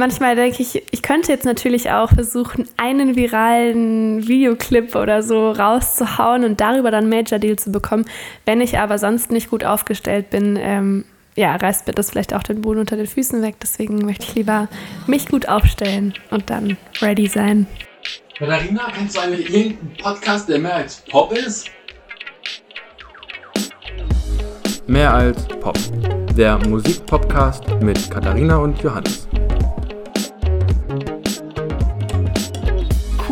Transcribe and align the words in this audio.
manchmal 0.00 0.34
denke 0.34 0.62
ich, 0.62 0.82
ich 0.90 1.02
könnte 1.02 1.30
jetzt 1.30 1.44
natürlich 1.44 1.90
auch 1.90 2.10
versuchen, 2.10 2.66
einen 2.76 3.14
viralen 3.14 4.26
Videoclip 4.26 4.96
oder 4.96 5.22
so 5.22 5.52
rauszuhauen 5.52 6.44
und 6.44 6.60
darüber 6.60 6.90
dann 6.90 7.08
Major 7.08 7.38
Deal 7.38 7.56
zu 7.56 7.70
bekommen. 7.70 8.06
Wenn 8.46 8.60
ich 8.60 8.78
aber 8.78 8.98
sonst 8.98 9.30
nicht 9.30 9.50
gut 9.50 9.62
aufgestellt 9.62 10.30
bin, 10.30 10.58
ähm, 10.60 11.04
ja, 11.36 11.54
reißt 11.54 11.86
mir 11.86 11.92
das 11.92 12.10
vielleicht 12.10 12.34
auch 12.34 12.42
den 12.42 12.62
Boden 12.62 12.80
unter 12.80 12.96
den 12.96 13.06
Füßen 13.06 13.40
weg. 13.42 13.56
Deswegen 13.62 13.98
möchte 13.98 14.24
ich 14.24 14.34
lieber 14.34 14.68
mich 15.06 15.28
gut 15.28 15.48
aufstellen 15.48 16.14
und 16.30 16.50
dann 16.50 16.76
ready 17.00 17.28
sein. 17.28 17.66
Katharina, 18.36 18.90
kennst 18.96 19.16
du 19.16 19.20
eigentlich 19.20 19.54
irgendeinen 19.54 19.96
Podcast, 20.02 20.48
der 20.48 20.58
mehr 20.58 20.76
als 20.76 21.02
Pop 21.10 21.32
ist? 21.32 21.70
Mehr 24.86 25.12
als 25.12 25.46
Pop. 25.46 25.78
Der 26.36 26.58
Musikpodcast 26.66 27.68
mit 27.82 28.10
Katharina 28.10 28.56
und 28.56 28.82
Johannes. 28.82 29.29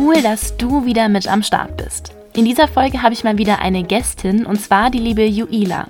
Cool, 0.01 0.21
dass 0.21 0.55
du 0.55 0.85
wieder 0.85 1.09
mit 1.09 1.27
am 1.27 1.43
Start 1.43 1.75
bist. 1.75 2.13
In 2.33 2.45
dieser 2.45 2.69
Folge 2.69 3.01
habe 3.01 3.13
ich 3.13 3.25
mal 3.25 3.37
wieder 3.37 3.59
eine 3.59 3.83
Gästin 3.83 4.45
und 4.45 4.55
zwar 4.55 4.89
die 4.89 4.97
liebe 4.97 5.25
Juila. 5.25 5.87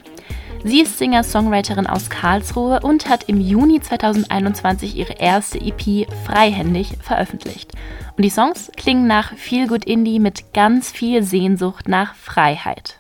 Sie 0.63 0.81
ist 0.81 0.97
Singer-Songwriterin 0.97 1.85
aus 1.85 2.09
Karlsruhe 2.09 2.79
und 2.79 3.07
hat 3.07 3.29
im 3.29 3.39
Juni 3.39 3.79
2021 3.79 4.97
ihre 4.97 5.13
erste 5.13 5.59
EP 5.59 6.07
freihändig 6.25 6.97
veröffentlicht. 7.01 7.73
Und 8.17 8.23
die 8.23 8.31
Songs 8.31 8.71
klingen 8.75 9.05
nach 9.05 9.35
Feel 9.35 9.67
Good 9.67 9.85
Indie 9.85 10.17
mit 10.17 10.55
ganz 10.55 10.89
viel 10.89 11.21
Sehnsucht 11.21 11.87
nach 11.87 12.15
Freiheit. 12.15 12.99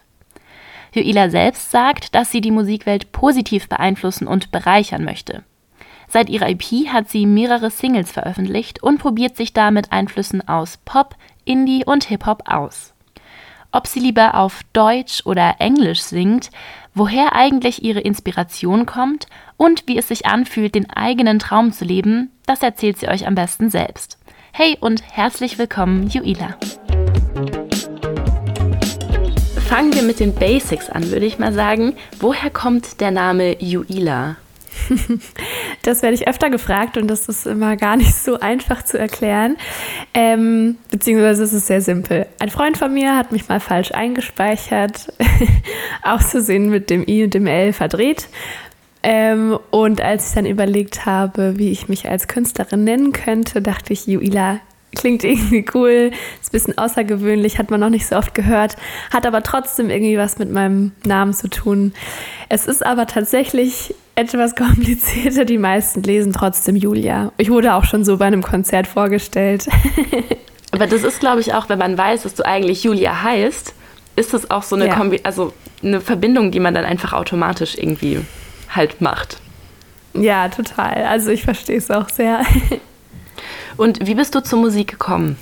Joila 0.93 1.31
selbst 1.31 1.71
sagt, 1.71 2.13
dass 2.13 2.31
sie 2.31 2.41
die 2.41 2.51
Musikwelt 2.51 3.11
positiv 3.11 3.67
beeinflussen 3.67 4.27
und 4.27 4.51
bereichern 4.51 5.03
möchte. 5.03 5.41
Seit 6.11 6.27
ihrer 6.27 6.49
EP 6.49 6.87
hat 6.87 7.07
sie 7.07 7.27
mehrere 7.27 7.69
Singles 7.69 8.11
veröffentlicht 8.11 8.81
und 8.81 8.97
probiert 8.97 9.37
sich 9.37 9.53
da 9.53 9.69
mit 9.69 9.91
Einflüssen 9.91 10.47
aus 10.47 10.77
Pop, 10.83 11.15
Indie 11.45 11.85
und 11.85 12.05
Hip-Hop 12.05 12.49
aus. 12.49 12.93
Ob 13.71 13.85
sie 13.85 13.99
lieber 13.99 14.33
auf 14.33 14.61
Deutsch 14.73 15.21
oder 15.25 15.57
Englisch 15.59 16.01
singt, 16.01 16.49
woher 16.95 17.35
eigentlich 17.35 17.83
ihre 17.83 17.99
Inspiration 17.99 18.87
kommt 18.87 19.27
und 19.55 19.83
wie 19.85 19.99
es 19.99 20.07
sich 20.07 20.25
anfühlt, 20.25 20.73
den 20.73 20.89
eigenen 20.89 21.37
Traum 21.37 21.71
zu 21.71 21.85
leben, 21.85 22.31
das 22.47 22.63
erzählt 22.63 22.97
sie 22.97 23.07
euch 23.07 23.27
am 23.27 23.35
besten 23.35 23.69
selbst. 23.69 24.17
Hey 24.51 24.77
und 24.79 25.03
herzlich 25.15 25.59
willkommen, 25.59 26.07
Juila. 26.07 26.57
Fangen 29.67 29.93
wir 29.93 30.01
mit 30.01 30.19
den 30.19 30.33
Basics 30.33 30.89
an, 30.89 31.11
würde 31.11 31.27
ich 31.27 31.37
mal 31.37 31.53
sagen. 31.53 31.95
Woher 32.19 32.49
kommt 32.49 32.99
der 32.99 33.11
Name 33.11 33.61
Juila? 33.61 34.37
Das 35.83 36.01
werde 36.01 36.15
ich 36.15 36.27
öfter 36.27 36.49
gefragt 36.49 36.97
und 36.97 37.07
das 37.07 37.27
ist 37.27 37.47
immer 37.47 37.75
gar 37.75 37.97
nicht 37.97 38.15
so 38.15 38.39
einfach 38.39 38.83
zu 38.83 38.97
erklären. 38.97 39.57
Ähm, 40.13 40.77
beziehungsweise 40.91 41.43
es 41.43 41.53
ist 41.53 41.67
sehr 41.67 41.81
simpel. 41.81 42.27
Ein 42.39 42.49
Freund 42.49 42.77
von 42.77 42.93
mir 42.93 43.15
hat 43.15 43.31
mich 43.31 43.47
mal 43.49 43.59
falsch 43.59 43.91
eingespeichert, 43.91 45.13
auszusehen 46.03 46.69
mit 46.69 46.89
dem 46.89 47.07
I 47.07 47.23
und 47.23 47.33
dem 47.33 47.47
L 47.47 47.73
verdreht. 47.73 48.27
Ähm, 49.01 49.57
und 49.71 50.01
als 50.01 50.29
ich 50.29 50.35
dann 50.35 50.45
überlegt 50.45 51.05
habe, 51.05 51.57
wie 51.57 51.71
ich 51.71 51.87
mich 51.87 52.09
als 52.09 52.27
Künstlerin 52.27 52.83
nennen 52.83 53.13
könnte, 53.13 53.61
dachte 53.61 53.93
ich, 53.93 54.07
Juila 54.07 54.59
klingt 54.95 55.23
irgendwie 55.23 55.65
cool, 55.73 56.11
ist 56.41 56.49
ein 56.49 56.51
bisschen 56.51 56.77
außergewöhnlich, 56.77 57.57
hat 57.57 57.69
man 57.71 57.79
noch 57.79 57.89
nicht 57.89 58.07
so 58.07 58.15
oft 58.15 58.33
gehört, 58.33 58.75
hat 59.11 59.25
aber 59.25 59.43
trotzdem 59.43 59.89
irgendwie 59.89 60.17
was 60.17 60.39
mit 60.39 60.51
meinem 60.51 60.91
Namen 61.05 61.33
zu 61.33 61.49
tun. 61.49 61.93
Es 62.49 62.65
ist 62.65 62.85
aber 62.85 63.05
tatsächlich 63.05 63.93
etwas 64.15 64.55
komplizierter. 64.55 65.45
Die 65.45 65.57
meisten 65.57 66.03
lesen 66.03 66.33
trotzdem 66.33 66.75
Julia. 66.75 67.31
Ich 67.37 67.49
wurde 67.49 67.73
auch 67.75 67.85
schon 67.85 68.03
so 68.03 68.17
bei 68.17 68.25
einem 68.25 68.43
Konzert 68.43 68.87
vorgestellt. 68.87 69.67
aber 70.71 70.87
das 70.87 71.03
ist, 71.03 71.19
glaube 71.19 71.41
ich, 71.41 71.53
auch, 71.53 71.69
wenn 71.69 71.79
man 71.79 71.97
weiß, 71.97 72.23
dass 72.23 72.35
du 72.35 72.45
eigentlich 72.45 72.83
Julia 72.83 73.23
heißt, 73.23 73.73
ist 74.15 74.33
das 74.33 74.51
auch 74.51 74.63
so 74.63 74.75
eine, 74.75 74.87
ja. 74.87 74.95
Kombi 74.95 75.21
also 75.23 75.53
eine 75.81 76.01
Verbindung, 76.01 76.51
die 76.51 76.59
man 76.59 76.73
dann 76.73 76.83
einfach 76.83 77.13
automatisch 77.13 77.75
irgendwie 77.77 78.19
halt 78.69 79.01
macht. 79.01 79.39
Ja, 80.13 80.49
total. 80.49 81.05
Also 81.05 81.29
ich 81.29 81.43
verstehe 81.43 81.77
es 81.77 81.89
auch 81.89 82.09
sehr. 82.09 82.41
Und 83.79 84.05
wie 84.05 84.15
bist 84.15 84.35
du 84.35 84.41
zur 84.41 84.59
Musik 84.59 84.91
gekommen? 84.91 85.37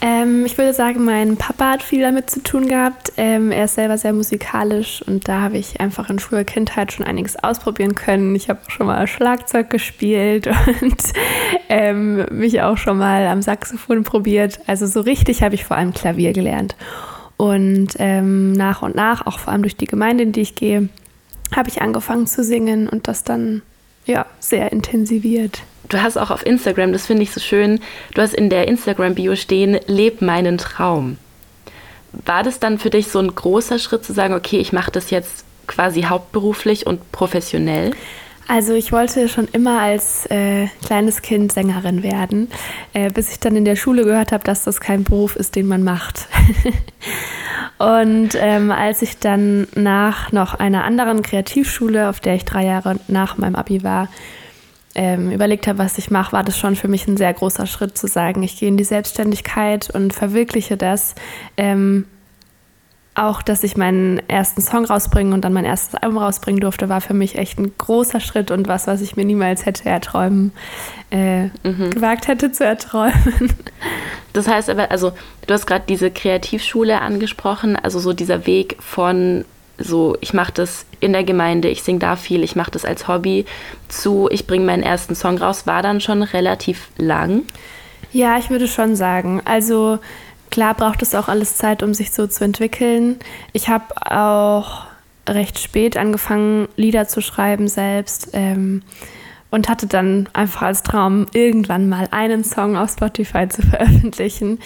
Ähm, 0.00 0.44
ich 0.44 0.58
würde 0.58 0.74
sagen, 0.74 1.04
mein 1.04 1.36
Papa 1.36 1.70
hat 1.70 1.84
viel 1.84 2.02
damit 2.02 2.28
zu 2.28 2.42
tun 2.42 2.66
gehabt. 2.66 3.12
Ähm, 3.16 3.52
er 3.52 3.66
ist 3.66 3.76
selber 3.76 3.96
sehr 3.96 4.12
musikalisch 4.12 5.02
und 5.06 5.28
da 5.28 5.42
habe 5.42 5.56
ich 5.56 5.80
einfach 5.80 6.10
in 6.10 6.18
früher 6.18 6.42
Kindheit 6.42 6.92
schon 6.92 7.06
einiges 7.06 7.36
ausprobieren 7.36 7.94
können. 7.94 8.34
Ich 8.34 8.48
habe 8.48 8.58
schon 8.66 8.88
mal 8.88 9.06
Schlagzeug 9.06 9.70
gespielt 9.70 10.48
und 10.80 11.00
ähm, 11.68 12.26
mich 12.32 12.60
auch 12.60 12.76
schon 12.76 12.98
mal 12.98 13.28
am 13.28 13.40
Saxophon 13.40 14.02
probiert. 14.02 14.58
Also 14.66 14.88
so 14.88 15.00
richtig 15.00 15.44
habe 15.44 15.54
ich 15.54 15.64
vor 15.64 15.76
allem 15.76 15.94
Klavier 15.94 16.32
gelernt. 16.32 16.74
Und 17.36 17.90
ähm, 18.00 18.50
nach 18.52 18.82
und 18.82 18.96
nach, 18.96 19.26
auch 19.26 19.38
vor 19.38 19.52
allem 19.52 19.62
durch 19.62 19.76
die 19.76 19.86
Gemeinde, 19.86 20.24
in 20.24 20.32
die 20.32 20.40
ich 20.40 20.56
gehe, 20.56 20.88
habe 21.54 21.68
ich 21.68 21.82
angefangen 21.82 22.26
zu 22.26 22.42
singen 22.42 22.88
und 22.88 23.06
das 23.06 23.22
dann 23.22 23.62
ja 24.06 24.26
sehr 24.40 24.72
intensiviert 24.72 25.62
du 25.88 26.02
hast 26.02 26.16
auch 26.16 26.30
auf 26.30 26.44
Instagram, 26.44 26.92
das 26.92 27.06
finde 27.06 27.22
ich 27.22 27.32
so 27.32 27.40
schön, 27.40 27.80
du 28.14 28.22
hast 28.22 28.34
in 28.34 28.50
der 28.50 28.68
Instagram-Bio 28.68 29.36
stehen, 29.36 29.78
leb 29.86 30.22
meinen 30.22 30.58
Traum. 30.58 31.18
War 32.12 32.42
das 32.42 32.60
dann 32.60 32.78
für 32.78 32.90
dich 32.90 33.08
so 33.08 33.18
ein 33.18 33.34
großer 33.34 33.78
Schritt 33.78 34.04
zu 34.04 34.12
sagen, 34.12 34.34
okay, 34.34 34.58
ich 34.58 34.72
mache 34.72 34.90
das 34.90 35.10
jetzt 35.10 35.44
quasi 35.66 36.02
hauptberuflich 36.02 36.86
und 36.86 37.10
professionell? 37.12 37.92
Also 38.46 38.74
ich 38.74 38.92
wollte 38.92 39.28
schon 39.28 39.48
immer 39.48 39.80
als 39.80 40.26
äh, 40.26 40.66
kleines 40.84 41.22
Kind 41.22 41.52
Sängerin 41.52 42.02
werden, 42.02 42.50
äh, 42.92 43.10
bis 43.10 43.32
ich 43.32 43.40
dann 43.40 43.56
in 43.56 43.64
der 43.64 43.76
Schule 43.76 44.04
gehört 44.04 44.32
habe, 44.32 44.44
dass 44.44 44.64
das 44.64 44.80
kein 44.80 45.02
Beruf 45.04 45.34
ist, 45.34 45.56
den 45.56 45.66
man 45.66 45.82
macht. 45.82 46.28
und 47.78 48.36
ähm, 48.38 48.70
als 48.70 49.00
ich 49.00 49.18
dann 49.18 49.66
nach 49.74 50.30
noch 50.30 50.54
einer 50.54 50.84
anderen 50.84 51.22
Kreativschule, 51.22 52.10
auf 52.10 52.20
der 52.20 52.34
ich 52.34 52.44
drei 52.44 52.66
Jahre 52.66 52.96
nach 53.08 53.38
meinem 53.38 53.54
Abi 53.54 53.82
war, 53.82 54.08
ähm, 54.94 55.30
überlegt 55.30 55.66
habe, 55.66 55.78
was 55.78 55.98
ich 55.98 56.10
mache, 56.10 56.32
war 56.32 56.44
das 56.44 56.58
schon 56.58 56.76
für 56.76 56.88
mich 56.88 57.06
ein 57.06 57.16
sehr 57.16 57.32
großer 57.32 57.66
Schritt 57.66 57.98
zu 57.98 58.06
sagen, 58.06 58.42
ich 58.42 58.58
gehe 58.58 58.68
in 58.68 58.76
die 58.76 58.84
Selbstständigkeit 58.84 59.90
und 59.90 60.12
verwirkliche 60.14 60.76
das. 60.76 61.14
Ähm, 61.56 62.06
auch, 63.16 63.42
dass 63.42 63.62
ich 63.62 63.76
meinen 63.76 64.20
ersten 64.28 64.60
Song 64.60 64.84
rausbringen 64.84 65.32
und 65.32 65.44
dann 65.44 65.52
mein 65.52 65.64
erstes 65.64 65.94
Album 65.94 66.18
rausbringen 66.18 66.60
durfte, 66.60 66.88
war 66.88 67.00
für 67.00 67.14
mich 67.14 67.38
echt 67.38 67.58
ein 67.58 67.72
großer 67.78 68.18
Schritt 68.18 68.50
und 68.50 68.66
was, 68.66 68.88
was 68.88 69.00
ich 69.00 69.14
mir 69.14 69.24
niemals 69.24 69.66
hätte 69.66 69.88
erträumen, 69.88 70.52
äh, 71.10 71.44
mhm. 71.44 71.90
gewagt 71.90 72.26
hätte 72.26 72.52
zu 72.52 72.64
erträumen. 72.64 73.52
Das 74.32 74.48
heißt 74.48 74.68
aber, 74.68 74.90
also 74.90 75.12
du 75.46 75.54
hast 75.54 75.64
gerade 75.64 75.84
diese 75.88 76.10
Kreativschule 76.10 77.00
angesprochen, 77.00 77.76
also 77.76 78.00
so 78.00 78.12
dieser 78.12 78.48
Weg 78.48 78.76
von 78.80 79.44
so, 79.78 80.16
ich 80.20 80.32
mache 80.34 80.52
das 80.52 80.86
in 81.00 81.12
der 81.12 81.24
Gemeinde, 81.24 81.68
ich 81.68 81.82
singe 81.82 81.98
da 81.98 82.16
viel, 82.16 82.42
ich 82.42 82.56
mache 82.56 82.70
das 82.70 82.84
als 82.84 83.08
Hobby, 83.08 83.44
zu, 83.88 84.28
ich 84.30 84.46
bringe 84.46 84.64
meinen 84.64 84.82
ersten 84.82 85.14
Song 85.14 85.38
raus, 85.38 85.66
war 85.66 85.82
dann 85.82 86.00
schon 86.00 86.22
relativ 86.22 86.88
lang. 86.96 87.42
Ja, 88.12 88.38
ich 88.38 88.50
würde 88.50 88.68
schon 88.68 88.94
sagen. 88.94 89.42
Also 89.44 89.98
klar 90.50 90.74
braucht 90.74 91.02
es 91.02 91.14
auch 91.14 91.28
alles 91.28 91.56
Zeit, 91.56 91.82
um 91.82 91.94
sich 91.94 92.12
so 92.12 92.26
zu 92.26 92.44
entwickeln. 92.44 93.18
Ich 93.52 93.68
habe 93.68 93.84
auch 94.08 94.86
recht 95.28 95.58
spät 95.58 95.96
angefangen, 95.96 96.68
Lieder 96.76 97.08
zu 97.08 97.20
schreiben 97.20 97.66
selbst. 97.66 98.30
Ähm, 98.32 98.82
und 99.54 99.68
hatte 99.68 99.86
dann 99.86 100.28
einfach 100.32 100.62
als 100.62 100.82
Traum, 100.82 101.26
irgendwann 101.32 101.88
mal 101.88 102.08
einen 102.10 102.42
Song 102.42 102.76
auf 102.76 102.90
Spotify 102.90 103.48
zu 103.48 103.62
veröffentlichen. 103.70 104.58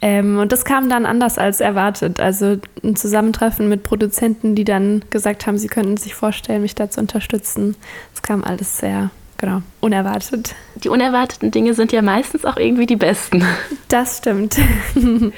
Ähm, 0.00 0.38
und 0.38 0.52
das 0.52 0.64
kam 0.64 0.88
dann 0.88 1.04
anders 1.04 1.36
als 1.36 1.60
erwartet. 1.60 2.20
Also 2.20 2.58
ein 2.84 2.94
Zusammentreffen 2.94 3.68
mit 3.68 3.82
Produzenten, 3.82 4.54
die 4.54 4.62
dann 4.62 5.04
gesagt 5.10 5.48
haben, 5.48 5.58
sie 5.58 5.66
könnten 5.66 5.96
sich 5.96 6.14
vorstellen, 6.14 6.62
mich 6.62 6.76
da 6.76 6.88
zu 6.88 7.00
unterstützen. 7.00 7.74
Das 8.12 8.22
kam 8.22 8.44
alles 8.44 8.78
sehr 8.78 9.10
genau, 9.36 9.62
unerwartet. 9.80 10.54
Die 10.76 10.90
unerwarteten 10.90 11.50
Dinge 11.50 11.74
sind 11.74 11.90
ja 11.90 12.00
meistens 12.00 12.44
auch 12.44 12.56
irgendwie 12.56 12.86
die 12.86 12.96
besten. 12.96 13.44
Das 13.88 14.18
stimmt. 14.18 14.56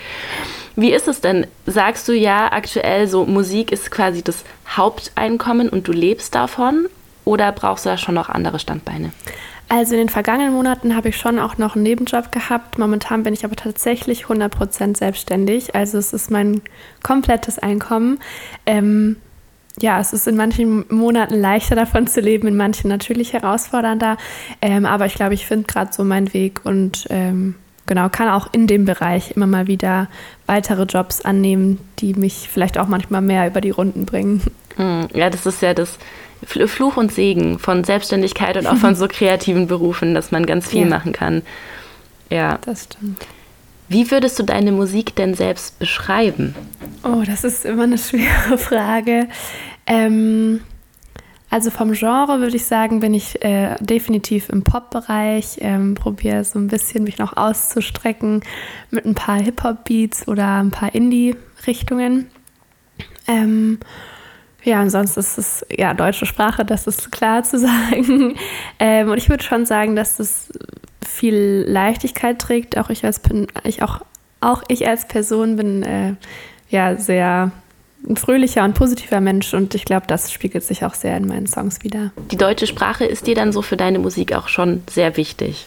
Wie 0.77 0.93
ist 0.93 1.09
es 1.09 1.21
denn? 1.21 1.47
Sagst 1.67 2.09
du 2.09 2.13
ja 2.13 2.53
aktuell 2.53 3.09
so, 3.09 3.27
Musik 3.27 3.73
ist 3.73 3.91
quasi 3.91 4.23
das 4.23 4.45
Haupteinkommen 4.69 5.69
und 5.69 5.89
du 5.89 5.93
lebst 5.93 6.35
davon? 6.35 6.89
Oder 7.29 7.53
brauchst 7.53 7.85
du 7.85 7.91
da 7.91 7.99
schon 7.99 8.15
noch 8.15 8.31
andere 8.31 8.59
Standbeine? 8.59 9.13
Also 9.69 9.93
in 9.93 9.99
den 9.99 10.09
vergangenen 10.09 10.55
Monaten 10.55 10.97
habe 10.97 11.11
ich 11.11 11.19
schon 11.19 11.39
auch 11.39 11.59
noch 11.59 11.75
einen 11.75 11.83
Nebenjob 11.83 12.33
gehabt. 12.33 12.79
Momentan 12.79 13.23
bin 13.23 13.35
ich 13.35 13.45
aber 13.45 13.55
tatsächlich 13.55 14.25
100% 14.25 14.97
selbstständig. 14.97 15.75
Also 15.75 15.99
es 15.99 16.15
ist 16.15 16.31
mein 16.31 16.63
komplettes 17.03 17.59
Einkommen. 17.59 18.19
Ähm, 18.65 19.17
ja, 19.79 20.01
es 20.01 20.15
ist 20.15 20.27
in 20.27 20.37
manchen 20.37 20.87
Monaten 20.89 21.39
leichter 21.39 21.77
davon 21.77 22.07
zu 22.07 22.23
leben, 22.23 22.49
in 22.49 22.57
manchen 22.57 22.89
natürlich 22.89 23.35
herausfordernder. 23.35 24.17
Ähm, 24.63 24.87
aber 24.87 25.05
ich 25.05 25.15
glaube, 25.15 25.35
ich 25.35 25.45
finde 25.45 25.67
gerade 25.67 25.93
so 25.93 26.05
meinen 26.05 26.33
Weg 26.33 26.63
und 26.65 27.09
ähm, 27.11 27.57
genau, 27.85 28.09
kann 28.09 28.31
auch 28.31 28.55
in 28.55 28.67
dem 28.67 28.87
Bereich 28.87 29.33
immer 29.33 29.47
mal 29.47 29.67
wieder 29.67 30.09
weitere 30.47 30.85
Jobs 30.85 31.21
annehmen, 31.21 31.79
die 31.99 32.15
mich 32.15 32.49
vielleicht 32.51 32.79
auch 32.79 32.89
manchmal 32.89 33.21
mehr 33.21 33.47
über 33.47 33.61
die 33.61 33.69
Runden 33.69 34.07
bringen. 34.07 34.41
Hm, 34.77 35.09
ja, 35.13 35.29
das 35.29 35.45
ist 35.45 35.61
ja 35.61 35.75
das 35.75 35.99
Fluch 36.45 36.97
und 36.97 37.13
Segen 37.13 37.59
von 37.59 37.85
Selbstständigkeit 37.85 38.57
und 38.57 38.67
auch 38.67 38.77
von 38.77 38.95
so 38.95 39.09
kreativen 39.09 39.67
Berufen, 39.67 40.15
dass 40.15 40.31
man 40.31 40.47
ganz 40.47 40.69
viel 40.69 40.83
ja. 40.83 40.87
machen 40.87 41.13
kann. 41.13 41.43
Ja. 42.31 42.59
Das 42.65 42.85
stimmt. 42.85 43.27
Wie 43.89 44.11
würdest 44.11 44.39
du 44.39 44.43
deine 44.43 44.71
Musik 44.73 45.17
denn 45.17 45.35
selbst 45.35 45.79
beschreiben? 45.79 46.55
Oh, 47.03 47.23
das 47.27 47.45
ist 47.45 47.65
immer 47.65 47.85
eine 47.85 47.99
schwere 47.99 48.59
Frage. 48.59 49.29
Ähm, 49.87 50.61
also 51.51 51.71
vom 51.71 51.93
Genre 51.93 52.41
würde 52.41 52.57
ich 52.57 52.67
sagen, 52.67 53.01
bin 53.01 53.15
ich 53.15 53.43
äh, 53.43 53.77
definitiv 53.81 54.51
im 54.51 54.63
Pop-Bereich, 54.63 55.59
ähm, 55.61 55.95
probiere 55.95 56.45
so 56.45 56.59
ein 56.59 56.69
bisschen 56.69 57.05
mich 57.05 57.17
noch 57.17 57.37
auszustrecken 57.37 58.43
mit 58.91 59.07
ein 59.07 59.15
paar 59.15 59.41
Hip-Hop-Beats 59.41 60.29
oder 60.29 60.57
ein 60.57 60.71
paar 60.71 60.95
Indie-Richtungen. 60.95 62.31
Ähm, 63.27 63.79
ja, 64.63 64.81
ansonsten 64.81 65.21
ist 65.21 65.39
es 65.39 65.67
ja 65.71 65.95
deutsche 65.95 66.27
Sprache, 66.27 66.65
das 66.65 66.87
ist 66.87 67.13
klar 67.13 67.43
zu 67.45 67.59
sagen. 67.59 68.37
Ähm, 68.79 69.11
und 69.11 69.19
ich 69.19 69.29
würde 69.29 69.45
schon 69.45 69.67
sagen, 69.67 69.97
dass 69.97 70.19
es 70.19 70.49
viel 71.07 71.65
Leichtigkeit 71.67 72.39
trägt. 72.39 72.77
Auch 72.77 72.91
ich 72.91 73.05
als 73.05 73.21
ich 73.65 73.83
auch, 73.83 74.01
auch 74.41 74.63
ich 74.69 74.87
als 74.89 75.07
Person 75.07 75.57
bin 75.57 75.83
äh, 75.83 76.15
ja 76.71 76.97
sehr 76.97 77.53
ein 78.09 78.17
fröhlicher 78.17 78.65
und 78.65 78.75
positiver 78.75 79.21
Mensch 79.21 79.53
und 79.55 79.75
ich 79.75 79.85
glaube, 79.85 80.07
das 80.07 80.33
spiegelt 80.33 80.65
sich 80.65 80.85
auch 80.85 80.95
sehr 80.95 81.17
in 81.17 81.27
meinen 81.27 81.47
Songs 81.47 81.83
wieder. 81.83 82.13
Die 82.31 82.37
deutsche 82.37 82.67
Sprache 82.67 83.05
ist 83.05 83.27
dir 83.27 83.35
dann 83.35 83.53
so 83.53 83.61
für 83.61 83.77
deine 83.77 83.99
Musik 83.99 84.35
auch 84.35 84.49
schon 84.49 84.83
sehr 84.89 85.17
wichtig. 85.17 85.67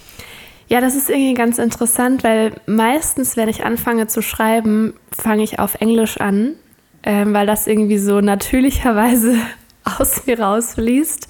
Ja, 0.69 0.79
das 0.79 0.95
ist 0.95 1.09
irgendwie 1.09 1.33
ganz 1.33 1.57
interessant, 1.57 2.23
weil 2.23 2.53
meistens, 2.65 3.35
wenn 3.35 3.49
ich 3.49 3.65
anfange 3.65 4.07
zu 4.07 4.21
schreiben, 4.21 4.93
fange 5.11 5.43
ich 5.43 5.59
auf 5.59 5.75
Englisch 5.81 6.21
an, 6.21 6.53
ähm, 7.03 7.33
weil 7.33 7.47
das 7.47 7.67
irgendwie 7.67 7.97
so 7.97 8.21
natürlicherweise 8.21 9.35
aus 9.83 10.25
mir 10.25 10.39
rausfließt. 10.39 11.27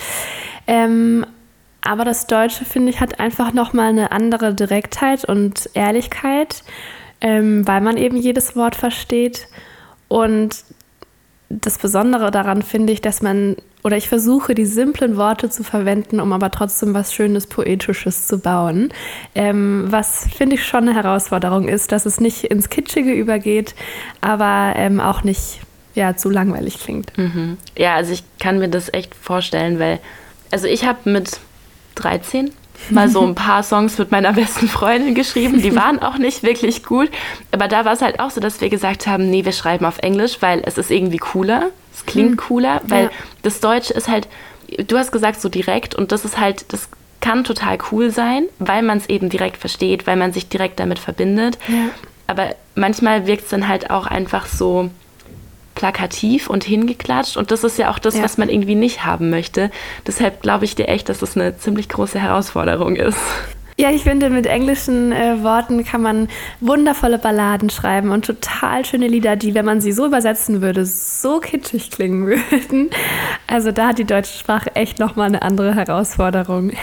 Ähm, 0.67 1.25
aber 1.83 2.05
das 2.05 2.27
Deutsche, 2.27 2.63
finde 2.65 2.91
ich, 2.91 2.99
hat 2.99 3.19
einfach 3.19 3.53
nochmal 3.53 3.89
eine 3.89 4.11
andere 4.11 4.53
Direktheit 4.53 5.25
und 5.25 5.69
Ehrlichkeit, 5.73 6.63
ähm, 7.21 7.67
weil 7.67 7.81
man 7.81 7.97
eben 7.97 8.17
jedes 8.17 8.55
Wort 8.55 8.75
versteht. 8.75 9.47
Und 10.07 10.63
das 11.59 11.77
Besondere 11.77 12.31
daran 12.31 12.61
finde 12.61 12.93
ich, 12.93 13.01
dass 13.01 13.21
man, 13.21 13.55
oder 13.83 13.97
ich 13.97 14.07
versuche, 14.09 14.55
die 14.55 14.65
simplen 14.65 15.17
Worte 15.17 15.49
zu 15.49 15.63
verwenden, 15.63 16.19
um 16.19 16.33
aber 16.33 16.51
trotzdem 16.51 16.93
was 16.93 17.13
Schönes, 17.13 17.47
Poetisches 17.47 18.27
zu 18.27 18.39
bauen. 18.39 18.89
Ähm, 19.35 19.87
was 19.89 20.27
finde 20.35 20.55
ich 20.55 20.65
schon 20.65 20.87
eine 20.87 20.95
Herausforderung 20.95 21.67
ist, 21.67 21.91
dass 21.91 22.05
es 22.05 22.19
nicht 22.19 22.45
ins 22.45 22.69
Kitschige 22.69 23.13
übergeht, 23.13 23.75
aber 24.21 24.73
ähm, 24.75 24.99
auch 24.99 25.23
nicht 25.23 25.61
ja, 25.93 26.15
zu 26.15 26.29
langweilig 26.29 26.79
klingt. 26.79 27.17
Mhm. 27.17 27.57
Ja, 27.77 27.95
also 27.95 28.13
ich 28.13 28.23
kann 28.39 28.59
mir 28.59 28.69
das 28.69 28.93
echt 28.93 29.13
vorstellen, 29.13 29.79
weil, 29.79 29.99
also 30.51 30.67
ich 30.67 30.85
habe 30.85 31.09
mit 31.09 31.39
13 31.95 32.51
mal 32.89 33.09
so 33.09 33.25
ein 33.25 33.35
paar 33.35 33.63
Songs 33.63 33.97
mit 33.97 34.11
meiner 34.11 34.33
besten 34.33 34.67
Freundin 34.67 35.15
geschrieben. 35.15 35.61
Die 35.61 35.75
waren 35.75 35.99
auch 35.99 36.17
nicht 36.17 36.43
wirklich 36.43 36.83
gut. 36.83 37.09
Aber 37.51 37.67
da 37.67 37.85
war 37.85 37.93
es 37.93 38.01
halt 38.01 38.19
auch 38.19 38.31
so, 38.31 38.41
dass 38.41 38.61
wir 38.61 38.69
gesagt 38.69 39.07
haben, 39.07 39.29
nee, 39.29 39.45
wir 39.45 39.51
schreiben 39.51 39.85
auf 39.85 39.99
Englisch, 39.99 40.37
weil 40.41 40.61
es 40.65 40.77
ist 40.77 40.91
irgendwie 40.91 41.17
cooler. 41.17 41.69
Es 41.93 42.05
klingt 42.05 42.31
mhm. 42.31 42.37
cooler, 42.37 42.81
weil 42.87 43.05
ja. 43.05 43.09
das 43.43 43.59
Deutsche 43.59 43.93
ist 43.93 44.07
halt, 44.07 44.27
du 44.87 44.97
hast 44.97 45.11
gesagt, 45.11 45.41
so 45.41 45.49
direkt 45.49 45.95
und 45.95 46.11
das 46.11 46.25
ist 46.25 46.39
halt, 46.39 46.71
das 46.73 46.89
kann 47.19 47.43
total 47.43 47.77
cool 47.91 48.09
sein, 48.09 48.45
weil 48.59 48.81
man 48.81 48.97
es 48.97 49.07
eben 49.07 49.29
direkt 49.29 49.57
versteht, 49.57 50.07
weil 50.07 50.15
man 50.15 50.33
sich 50.33 50.49
direkt 50.49 50.79
damit 50.79 50.99
verbindet. 50.99 51.57
Ja. 51.67 51.89
Aber 52.27 52.55
manchmal 52.75 53.27
wirkt 53.27 53.43
es 53.43 53.49
dann 53.49 53.67
halt 53.67 53.91
auch 53.91 54.07
einfach 54.07 54.47
so, 54.47 54.89
plakativ 55.81 56.47
und 56.47 56.63
hingeklatscht. 56.63 57.37
Und 57.37 57.49
das 57.49 57.63
ist 57.63 57.79
ja 57.79 57.89
auch 57.89 57.97
das, 57.97 58.15
ja. 58.15 58.21
was 58.21 58.37
man 58.37 58.49
irgendwie 58.49 58.75
nicht 58.75 59.03
haben 59.03 59.31
möchte. 59.31 59.71
Deshalb 60.05 60.43
glaube 60.43 60.63
ich 60.63 60.75
dir 60.75 60.87
echt, 60.87 61.09
dass 61.09 61.17
das 61.17 61.35
eine 61.35 61.57
ziemlich 61.57 61.89
große 61.89 62.19
Herausforderung 62.19 62.95
ist. 62.95 63.17
Ja, 63.79 63.89
ich 63.89 64.03
finde, 64.03 64.29
mit 64.29 64.45
englischen 64.45 65.11
äh, 65.11 65.41
Worten 65.41 65.83
kann 65.83 66.03
man 66.03 66.27
wundervolle 66.59 67.17
Balladen 67.17 67.71
schreiben 67.71 68.11
und 68.11 68.25
total 68.25 68.85
schöne 68.85 69.07
Lieder, 69.07 69.35
die, 69.35 69.55
wenn 69.55 69.65
man 69.65 69.81
sie 69.81 69.91
so 69.91 70.05
übersetzen 70.05 70.61
würde, 70.61 70.85
so 70.85 71.39
kitschig 71.39 71.89
klingen 71.89 72.27
würden. 72.51 72.91
Also 73.47 73.71
da 73.71 73.87
hat 73.87 73.97
die 73.97 74.05
deutsche 74.05 74.37
Sprache 74.37 74.75
echt 74.75 74.99
nochmal 74.99 75.29
eine 75.29 75.41
andere 75.41 75.73
Herausforderung. 75.73 76.73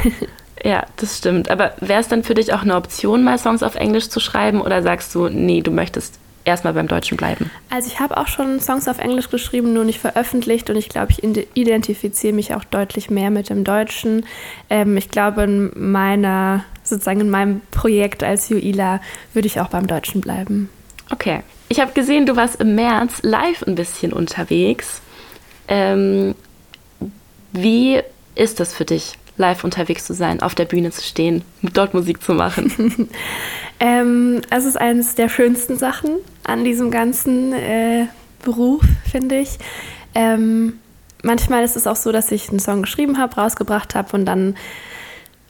Ja, 0.65 0.87
das 0.97 1.19
stimmt. 1.19 1.53
Aber 1.53 1.75
wäre 1.79 2.01
es 2.01 2.09
dann 2.09 2.25
für 2.25 2.35
dich 2.35 2.53
auch 2.53 2.63
eine 2.63 2.75
Option, 2.75 3.23
mal 3.23 3.39
Songs 3.39 3.63
auf 3.63 3.77
Englisch 3.77 4.09
zu 4.09 4.19
schreiben? 4.19 4.61
Oder 4.61 4.83
sagst 4.83 5.15
du, 5.15 5.29
nee, 5.29 5.61
du 5.61 5.71
möchtest 5.71 6.19
erstmal 6.49 6.73
beim 6.73 6.89
Deutschen 6.89 7.17
bleiben? 7.17 7.51
Also 7.71 7.89
ich 7.89 8.01
habe 8.01 8.17
auch 8.17 8.27
schon 8.27 8.61
Songs 8.61 8.89
auf 8.89 8.99
Englisch 8.99 9.31
geschrieben, 9.31 9.73
nur 9.73 9.85
nicht 9.85 10.01
veröffentlicht 10.01 10.69
und 10.71 10.77
ich 10.77 10.89
glaube, 10.89 11.13
ich 11.13 11.23
identifiziere 11.55 12.33
mich 12.33 12.55
auch 12.55 12.65
deutlich 12.65 13.11
mehr 13.11 13.31
mit 13.31 13.51
dem 13.51 13.65
Deutschen. 13.65 14.27
Ähm, 14.71 14.97
ich 14.97 15.11
glaube, 15.11 15.43
in 15.43 15.71
meiner, 15.75 16.65
sozusagen 16.83 17.21
in 17.21 17.31
meinem 17.31 17.61
Projekt 17.71 18.23
als 18.23 18.49
Juila 18.49 19.01
würde 19.33 19.47
ich 19.47 19.61
auch 19.61 19.69
beim 19.69 19.87
Deutschen 19.87 20.21
bleiben. 20.21 20.69
Okay. 21.11 21.43
Ich 21.69 21.81
habe 21.81 21.93
gesehen, 21.93 22.27
du 22.27 22.37
warst 22.37 22.61
im 22.61 22.75
März 22.75 23.21
live 23.23 23.63
ein 23.63 23.75
bisschen 23.75 24.13
unterwegs. 24.13 25.03
Ähm, 25.69 26.35
wie 27.53 28.01
ist 28.35 28.61
das 28.61 28.75
für 28.75 28.85
dich, 28.85 29.19
live 29.37 29.65
unterwegs 29.65 30.07
zu 30.07 30.15
sein, 30.15 30.41
auf 30.41 30.55
der 30.55 30.65
Bühne 30.65 30.91
zu 30.91 31.03
stehen, 31.03 31.45
dort 31.63 31.93
Musik 31.93 32.23
zu 32.23 32.33
machen? 32.35 33.09
ähm, 33.81 34.41
es 34.51 34.65
ist 34.65 34.79
eines 34.81 35.15
der 35.15 35.29
schönsten 35.29 35.77
Sachen 35.77 36.11
an 36.49 36.65
diesem 36.65 36.91
ganzen 36.91 37.53
äh, 37.53 38.07
Beruf, 38.43 38.83
finde 39.11 39.39
ich. 39.39 39.59
Ähm, 40.15 40.79
manchmal 41.23 41.65
ist 41.65 41.77
es 41.77 41.87
auch 41.87 41.97
so, 41.97 42.13
dass 42.13 42.33
ich 42.33 42.49
einen 42.49 42.61
Song 42.61 42.83
geschrieben 42.83 43.19
habe, 43.19 43.37
rausgebracht 43.37 43.95
habe 43.95 44.17
und 44.17 44.25
dann 44.25 44.49
ein 44.51 44.57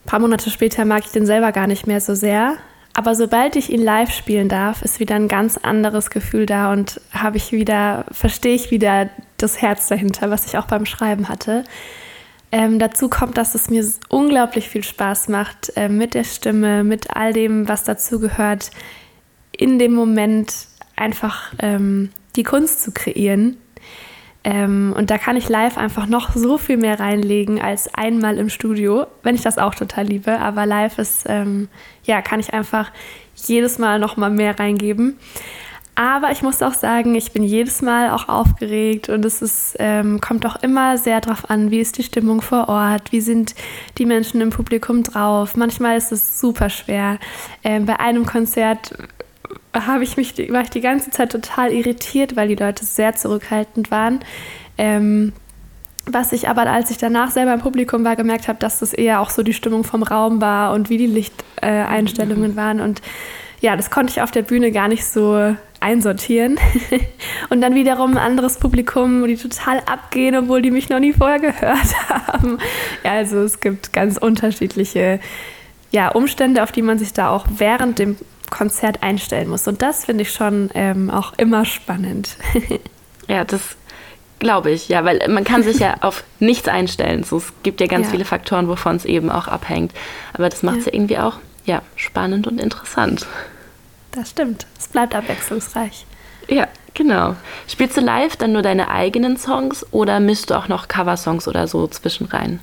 paar 0.05 0.19
Monate 0.19 0.49
später 0.49 0.85
mag 0.85 1.05
ich 1.05 1.11
den 1.11 1.25
selber 1.25 1.51
gar 1.51 1.67
nicht 1.67 1.87
mehr 1.87 2.01
so 2.01 2.15
sehr. 2.15 2.57
Aber 2.93 3.15
sobald 3.15 3.55
ich 3.55 3.69
ihn 3.69 3.81
live 3.81 4.11
spielen 4.11 4.49
darf, 4.49 4.81
ist 4.81 4.99
wieder 4.99 5.15
ein 5.15 5.27
ganz 5.27 5.57
anderes 5.57 6.09
Gefühl 6.09 6.45
da 6.45 6.71
und 6.73 6.99
habe 7.13 7.37
ich 7.37 7.51
wieder, 7.51 8.05
verstehe 8.11 8.55
ich 8.55 8.71
wieder 8.71 9.09
das 9.37 9.61
Herz 9.61 9.87
dahinter, 9.87 10.29
was 10.29 10.47
ich 10.47 10.57
auch 10.57 10.65
beim 10.65 10.85
Schreiben 10.85 11.29
hatte. 11.29 11.63
Ähm, 12.51 12.79
dazu 12.79 13.09
kommt, 13.09 13.37
dass 13.37 13.53
es 13.53 13.69
mir 13.69 13.85
unglaublich 14.09 14.67
viel 14.67 14.83
Spaß 14.83 15.29
macht, 15.29 15.71
äh, 15.75 15.87
mit 15.87 16.15
der 16.15 16.23
Stimme, 16.23 16.83
mit 16.83 17.15
all 17.15 17.31
dem, 17.31 17.67
was 17.67 17.83
dazu 17.83 18.19
gehört, 18.19 18.71
in 19.55 19.77
dem 19.77 19.93
Moment 19.93 20.51
einfach 20.99 21.53
ähm, 21.59 22.09
die 22.35 22.43
Kunst 22.43 22.83
zu 22.83 22.91
kreieren. 22.91 23.57
Ähm, 24.43 24.93
und 24.95 25.09
da 25.09 25.17
kann 25.17 25.35
ich 25.35 25.49
live 25.49 25.77
einfach 25.77 26.07
noch 26.07 26.33
so 26.33 26.57
viel 26.57 26.77
mehr 26.77 26.99
reinlegen 26.99 27.61
als 27.61 27.93
einmal 27.93 28.37
im 28.37 28.49
Studio, 28.49 29.05
wenn 29.21 29.35
ich 29.35 29.41
das 29.41 29.57
auch 29.57 29.75
total 29.75 30.05
liebe. 30.05 30.39
Aber 30.39 30.65
live 30.65 30.97
ist, 30.97 31.25
ähm, 31.27 31.67
ja, 32.03 32.21
kann 32.21 32.39
ich 32.39 32.53
einfach 32.53 32.91
jedes 33.35 33.79
Mal 33.79 33.99
noch 33.99 34.15
mal 34.15 34.29
mehr 34.29 34.57
reingeben. 34.57 35.17
Aber 35.95 36.31
ich 36.31 36.41
muss 36.41 36.61
auch 36.61 36.73
sagen, 36.73 37.13
ich 37.15 37.33
bin 37.33 37.43
jedes 37.43 37.81
Mal 37.81 38.11
auch 38.11 38.29
aufgeregt 38.29 39.09
und 39.09 39.25
es 39.25 39.41
ist, 39.41 39.75
ähm, 39.79 40.21
kommt 40.21 40.45
auch 40.45 40.55
immer 40.63 40.97
sehr 40.97 41.19
darauf 41.19 41.49
an, 41.49 41.71
wie 41.71 41.81
ist 41.81 41.97
die 41.97 42.03
Stimmung 42.03 42.39
vor 42.39 42.69
Ort, 42.69 43.11
wie 43.11 43.19
sind 43.19 43.53
die 43.97 44.05
Menschen 44.05 44.39
im 44.39 44.49
Publikum 44.49 45.03
drauf. 45.03 45.57
Manchmal 45.57 45.97
ist 45.97 46.13
es 46.13 46.39
super 46.39 46.69
schwer. 46.69 47.19
Ähm, 47.65 47.85
bei 47.85 47.99
einem 47.99 48.25
Konzert 48.25 48.93
habe 49.73 50.03
ich 50.03 50.17
mich, 50.17 50.37
war 50.51 50.61
ich 50.61 50.69
die 50.69 50.81
ganze 50.81 51.11
Zeit 51.11 51.31
total 51.31 51.71
irritiert, 51.71 52.35
weil 52.35 52.47
die 52.47 52.55
Leute 52.55 52.85
sehr 52.85 53.15
zurückhaltend 53.15 53.91
waren. 53.91 54.19
Ähm, 54.77 55.33
was 56.05 56.31
ich 56.31 56.49
aber, 56.49 56.65
als 56.67 56.89
ich 56.89 56.97
danach 56.97 57.31
selber 57.31 57.53
im 57.53 57.59
Publikum 57.59 58.03
war, 58.03 58.15
gemerkt 58.15 58.47
habe, 58.47 58.59
dass 58.59 58.79
das 58.79 58.93
eher 58.93 59.21
auch 59.21 59.29
so 59.29 59.43
die 59.43 59.53
Stimmung 59.53 59.83
vom 59.83 60.03
Raum 60.03 60.41
war 60.41 60.73
und 60.73 60.89
wie 60.89 60.97
die 60.97 61.07
Lichteinstellungen 61.07 62.53
äh, 62.53 62.55
waren. 62.55 62.79
Und 62.79 63.01
ja, 63.61 63.75
das 63.75 63.91
konnte 63.91 64.11
ich 64.11 64.21
auf 64.21 64.31
der 64.31 64.41
Bühne 64.41 64.71
gar 64.71 64.87
nicht 64.87 65.05
so 65.05 65.55
einsortieren. 65.79 66.57
und 67.49 67.61
dann 67.61 67.75
wiederum 67.75 68.11
ein 68.11 68.17
anderes 68.17 68.57
Publikum, 68.57 69.21
wo 69.21 69.27
die 69.27 69.37
total 69.37 69.79
abgehen, 69.85 70.35
obwohl 70.35 70.61
die 70.61 70.71
mich 70.71 70.89
noch 70.89 70.99
nie 70.99 71.13
vorher 71.13 71.39
gehört 71.39 72.09
haben. 72.09 72.57
Ja, 73.03 73.11
also 73.11 73.39
es 73.43 73.59
gibt 73.59 73.93
ganz 73.93 74.17
unterschiedliche 74.17 75.19
ja, 75.91 76.09
Umstände, 76.09 76.63
auf 76.63 76.71
die 76.71 76.81
man 76.81 76.99
sich 76.99 77.13
da 77.13 77.29
auch 77.29 77.45
während 77.57 77.99
dem 77.99 78.17
Konzert 78.49 79.03
einstellen 79.03 79.49
muss. 79.49 79.67
Und 79.67 79.81
das 79.81 80.05
finde 80.05 80.23
ich 80.23 80.31
schon 80.31 80.69
ähm, 80.73 81.09
auch 81.09 81.33
immer 81.37 81.65
spannend. 81.65 82.37
ja, 83.27 83.43
das 83.43 83.61
glaube 84.39 84.71
ich, 84.71 84.89
ja, 84.89 85.03
weil 85.05 85.27
man 85.27 85.43
kann 85.43 85.63
sich 85.63 85.79
ja 85.79 85.97
auf 86.01 86.23
nichts 86.39 86.67
einstellen. 86.67 87.23
So, 87.23 87.37
es 87.37 87.53
gibt 87.63 87.81
ja 87.81 87.87
ganz 87.87 88.07
ja. 88.07 88.11
viele 88.11 88.25
Faktoren, 88.25 88.67
wovon 88.67 88.95
es 88.95 89.05
eben 89.05 89.29
auch 89.29 89.47
abhängt. 89.47 89.93
Aber 90.33 90.49
das 90.49 90.63
macht 90.63 90.77
es 90.77 90.85
ja. 90.85 90.91
ja 90.91 90.97
irgendwie 90.97 91.17
auch 91.19 91.37
ja, 91.65 91.81
spannend 91.95 92.47
und 92.47 92.59
interessant. 92.59 93.25
Das 94.11 94.31
stimmt. 94.31 94.65
Es 94.77 94.87
bleibt 94.87 95.13
abwechslungsreich. 95.13 96.05
Ja, 96.47 96.67
genau. 96.95 97.35
Spielst 97.67 97.95
du 97.95 98.01
live 98.01 98.35
dann 98.37 98.53
nur 98.53 98.63
deine 98.63 98.89
eigenen 98.89 99.37
Songs 99.37 99.85
oder 99.91 100.19
mischst 100.19 100.49
du 100.49 100.55
auch 100.55 100.67
noch 100.67 100.87
Coversongs 100.87 101.47
oder 101.47 101.67
so 101.67 101.85
zwischenrein? 101.87 102.59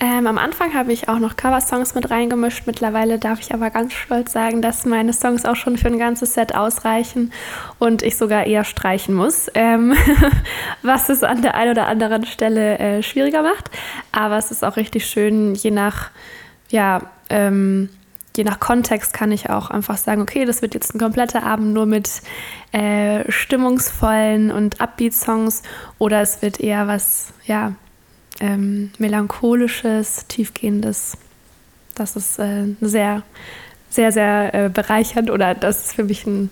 Ähm, 0.00 0.26
am 0.26 0.38
Anfang 0.38 0.74
habe 0.74 0.92
ich 0.92 1.08
auch 1.08 1.20
noch 1.20 1.36
Coversongs 1.36 1.94
mit 1.94 2.10
reingemischt. 2.10 2.66
Mittlerweile 2.66 3.18
darf 3.18 3.40
ich 3.40 3.54
aber 3.54 3.70
ganz 3.70 3.92
stolz 3.92 4.32
sagen, 4.32 4.60
dass 4.60 4.84
meine 4.84 5.12
Songs 5.12 5.44
auch 5.44 5.54
schon 5.54 5.78
für 5.78 5.86
ein 5.86 5.98
ganzes 5.98 6.34
Set 6.34 6.54
ausreichen 6.54 7.32
und 7.78 8.02
ich 8.02 8.16
sogar 8.16 8.46
eher 8.46 8.64
streichen 8.64 9.14
muss, 9.14 9.48
ähm, 9.54 9.94
was 10.82 11.08
es 11.10 11.22
an 11.22 11.42
der 11.42 11.54
einen 11.54 11.70
oder 11.70 11.86
anderen 11.86 12.26
Stelle 12.26 12.78
äh, 12.78 13.02
schwieriger 13.02 13.42
macht. 13.42 13.70
Aber 14.10 14.36
es 14.36 14.50
ist 14.50 14.64
auch 14.64 14.76
richtig 14.76 15.06
schön, 15.06 15.54
je 15.54 15.70
nach, 15.70 16.10
ja, 16.70 17.02
ähm, 17.30 17.88
je 18.36 18.42
nach 18.42 18.58
Kontext 18.58 19.12
kann 19.12 19.30
ich 19.30 19.48
auch 19.48 19.70
einfach 19.70 19.96
sagen, 19.96 20.20
okay, 20.20 20.44
das 20.44 20.60
wird 20.60 20.74
jetzt 20.74 20.92
ein 20.92 20.98
kompletter 20.98 21.44
Abend 21.44 21.72
nur 21.72 21.86
mit 21.86 22.10
äh, 22.72 23.30
stimmungsvollen 23.30 24.50
und 24.50 24.80
Upbeat-Songs 24.80 25.62
oder 25.98 26.20
es 26.20 26.42
wird 26.42 26.58
eher 26.58 26.88
was, 26.88 27.32
ja, 27.46 27.74
ähm, 28.40 28.90
melancholisches, 28.98 30.26
tiefgehendes. 30.26 31.16
Das 31.94 32.16
ist 32.16 32.38
äh, 32.38 32.66
sehr, 32.80 33.22
sehr, 33.90 34.12
sehr 34.12 34.54
äh, 34.54 34.68
bereichernd 34.68 35.30
oder 35.30 35.54
das 35.54 35.86
ist 35.86 35.94
für 35.94 36.04
mich 36.04 36.26
ein 36.26 36.50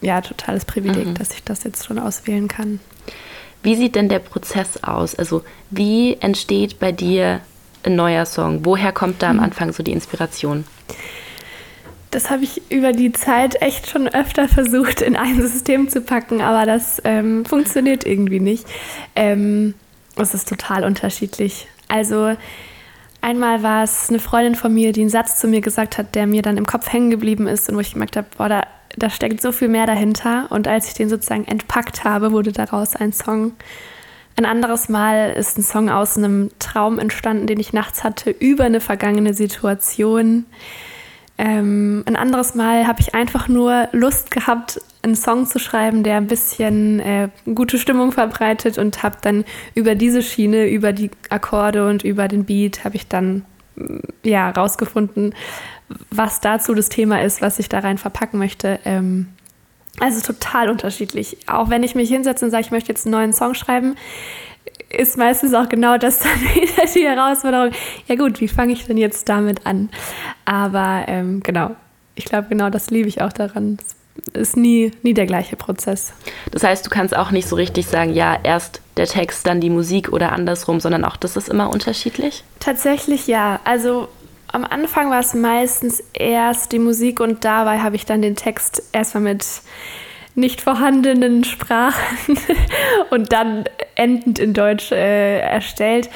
ja, 0.00 0.20
totales 0.20 0.64
Privileg, 0.64 1.06
mhm. 1.06 1.14
dass 1.14 1.32
ich 1.32 1.42
das 1.44 1.64
jetzt 1.64 1.86
schon 1.86 1.98
auswählen 1.98 2.48
kann. 2.48 2.80
Wie 3.62 3.74
sieht 3.74 3.96
denn 3.96 4.08
der 4.08 4.20
Prozess 4.20 4.82
aus? 4.82 5.14
Also 5.14 5.42
wie 5.70 6.16
entsteht 6.20 6.78
bei 6.78 6.92
dir 6.92 7.40
ein 7.82 7.96
neuer 7.96 8.24
Song? 8.24 8.64
Woher 8.64 8.92
kommt 8.92 9.22
da 9.22 9.30
am 9.30 9.36
mhm. 9.36 9.42
Anfang 9.42 9.72
so 9.72 9.82
die 9.82 9.92
Inspiration? 9.92 10.64
Das 12.10 12.30
habe 12.30 12.44
ich 12.44 12.70
über 12.70 12.92
die 12.92 13.12
Zeit 13.12 13.60
echt 13.60 13.88
schon 13.88 14.08
öfter 14.08 14.48
versucht, 14.48 15.02
in 15.02 15.16
ein 15.16 15.42
System 15.42 15.88
zu 15.88 16.00
packen, 16.00 16.40
aber 16.40 16.64
das 16.64 17.02
ähm, 17.04 17.44
funktioniert 17.44 18.06
irgendwie 18.06 18.40
nicht. 18.40 18.64
Ähm, 19.14 19.74
es 20.20 20.34
ist 20.34 20.48
total 20.48 20.84
unterschiedlich. 20.84 21.68
Also 21.88 22.36
einmal 23.20 23.62
war 23.62 23.82
es 23.82 24.08
eine 24.08 24.18
Freundin 24.18 24.54
von 24.54 24.72
mir, 24.72 24.92
die 24.92 25.00
einen 25.00 25.10
Satz 25.10 25.40
zu 25.40 25.48
mir 25.48 25.60
gesagt 25.60 25.98
hat, 25.98 26.14
der 26.14 26.26
mir 26.26 26.42
dann 26.42 26.56
im 26.56 26.66
Kopf 26.66 26.92
hängen 26.92 27.10
geblieben 27.10 27.46
ist 27.46 27.68
und 27.68 27.76
wo 27.76 27.80
ich 27.80 27.92
gemerkt 27.92 28.16
habe, 28.16 28.28
boah, 28.36 28.48
da, 28.48 28.62
da 28.96 29.10
steckt 29.10 29.40
so 29.40 29.52
viel 29.52 29.68
mehr 29.68 29.86
dahinter. 29.86 30.46
Und 30.50 30.68
als 30.68 30.88
ich 30.88 30.94
den 30.94 31.08
sozusagen 31.08 31.44
entpackt 31.46 32.04
habe, 32.04 32.32
wurde 32.32 32.52
daraus 32.52 32.96
ein 32.96 33.12
Song. 33.12 33.52
Ein 34.36 34.44
anderes 34.44 34.88
Mal 34.88 35.30
ist 35.30 35.58
ein 35.58 35.62
Song 35.62 35.90
aus 35.90 36.16
einem 36.16 36.50
Traum 36.60 36.98
entstanden, 36.98 37.46
den 37.46 37.58
ich 37.58 37.72
nachts 37.72 38.04
hatte, 38.04 38.30
über 38.30 38.64
eine 38.64 38.80
vergangene 38.80 39.34
Situation. 39.34 40.46
Ähm, 41.38 42.04
ein 42.06 42.16
anderes 42.16 42.54
Mal 42.54 42.86
habe 42.86 43.00
ich 43.00 43.14
einfach 43.14 43.48
nur 43.48 43.88
Lust 43.92 44.30
gehabt, 44.30 44.80
einen 45.02 45.14
Song 45.14 45.46
zu 45.46 45.58
schreiben, 45.58 46.02
der 46.02 46.16
ein 46.16 46.26
bisschen 46.26 47.00
äh, 47.00 47.28
gute 47.54 47.78
Stimmung 47.78 48.12
verbreitet 48.12 48.78
und 48.78 49.02
habe 49.02 49.16
dann 49.20 49.44
über 49.74 49.94
diese 49.94 50.22
Schiene, 50.22 50.68
über 50.68 50.92
die 50.92 51.10
Akkorde 51.30 51.88
und 51.88 52.04
über 52.04 52.28
den 52.28 52.44
Beat, 52.44 52.84
habe 52.84 52.96
ich 52.96 53.06
dann 53.06 53.44
mm, 53.76 53.98
ja 54.24 54.50
rausgefunden, 54.50 55.34
was 56.10 56.40
dazu 56.40 56.74
das 56.74 56.88
Thema 56.88 57.22
ist, 57.22 57.40
was 57.40 57.58
ich 57.58 57.68
da 57.68 57.78
rein 57.78 57.98
verpacken 57.98 58.38
möchte. 58.38 58.80
Ähm, 58.84 59.28
also 60.00 60.20
total 60.20 60.68
unterschiedlich. 60.68 61.38
Auch 61.48 61.70
wenn 61.70 61.82
ich 61.82 61.94
mich 61.94 62.08
hinsetze 62.08 62.44
und 62.44 62.50
sage, 62.50 62.64
ich 62.64 62.70
möchte 62.70 62.90
jetzt 62.90 63.06
einen 63.06 63.12
neuen 63.12 63.32
Song 63.32 63.54
schreiben, 63.54 63.96
ist 64.90 65.16
meistens 65.16 65.54
auch 65.54 65.68
genau 65.68 65.98
das 65.98 66.18
dann 66.20 66.40
wieder 66.54 66.92
die 66.92 67.06
Herausforderung. 67.06 67.70
Ja 68.06 68.16
gut, 68.16 68.40
wie 68.40 68.48
fange 68.48 68.72
ich 68.72 68.86
denn 68.86 68.96
jetzt 68.96 69.28
damit 69.28 69.66
an? 69.66 69.90
Aber 70.44 71.04
ähm, 71.06 71.40
genau, 71.42 71.76
ich 72.14 72.24
glaube, 72.24 72.48
genau 72.48 72.70
das 72.70 72.90
liebe 72.90 73.08
ich 73.08 73.22
auch 73.22 73.32
daran. 73.32 73.78
Es 73.80 73.97
ist 74.32 74.56
nie, 74.56 74.92
nie 75.02 75.14
der 75.14 75.26
gleiche 75.26 75.56
Prozess. 75.56 76.12
Das 76.50 76.64
heißt, 76.64 76.84
du 76.86 76.90
kannst 76.90 77.16
auch 77.16 77.30
nicht 77.30 77.48
so 77.48 77.56
richtig 77.56 77.86
sagen, 77.86 78.12
ja, 78.14 78.38
erst 78.42 78.80
der 78.96 79.06
Text, 79.06 79.46
dann 79.46 79.60
die 79.60 79.70
Musik 79.70 80.12
oder 80.12 80.32
andersrum, 80.32 80.80
sondern 80.80 81.04
auch 81.04 81.16
das 81.16 81.36
ist 81.36 81.48
immer 81.48 81.70
unterschiedlich? 81.70 82.44
Tatsächlich 82.60 83.26
ja. 83.26 83.60
Also 83.64 84.08
am 84.48 84.64
Anfang 84.64 85.10
war 85.10 85.20
es 85.20 85.34
meistens 85.34 86.02
erst 86.12 86.72
die 86.72 86.78
Musik 86.78 87.20
und 87.20 87.44
dabei 87.44 87.80
habe 87.80 87.96
ich 87.96 88.06
dann 88.06 88.22
den 88.22 88.36
Text 88.36 88.82
erstmal 88.92 89.22
mit 89.22 89.44
nicht 90.34 90.60
vorhandenen 90.60 91.44
Sprachen 91.44 92.38
und 93.10 93.32
dann 93.32 93.64
endend 93.96 94.38
in 94.38 94.54
Deutsch 94.54 94.92
äh, 94.92 95.40
erstellt. 95.40 96.08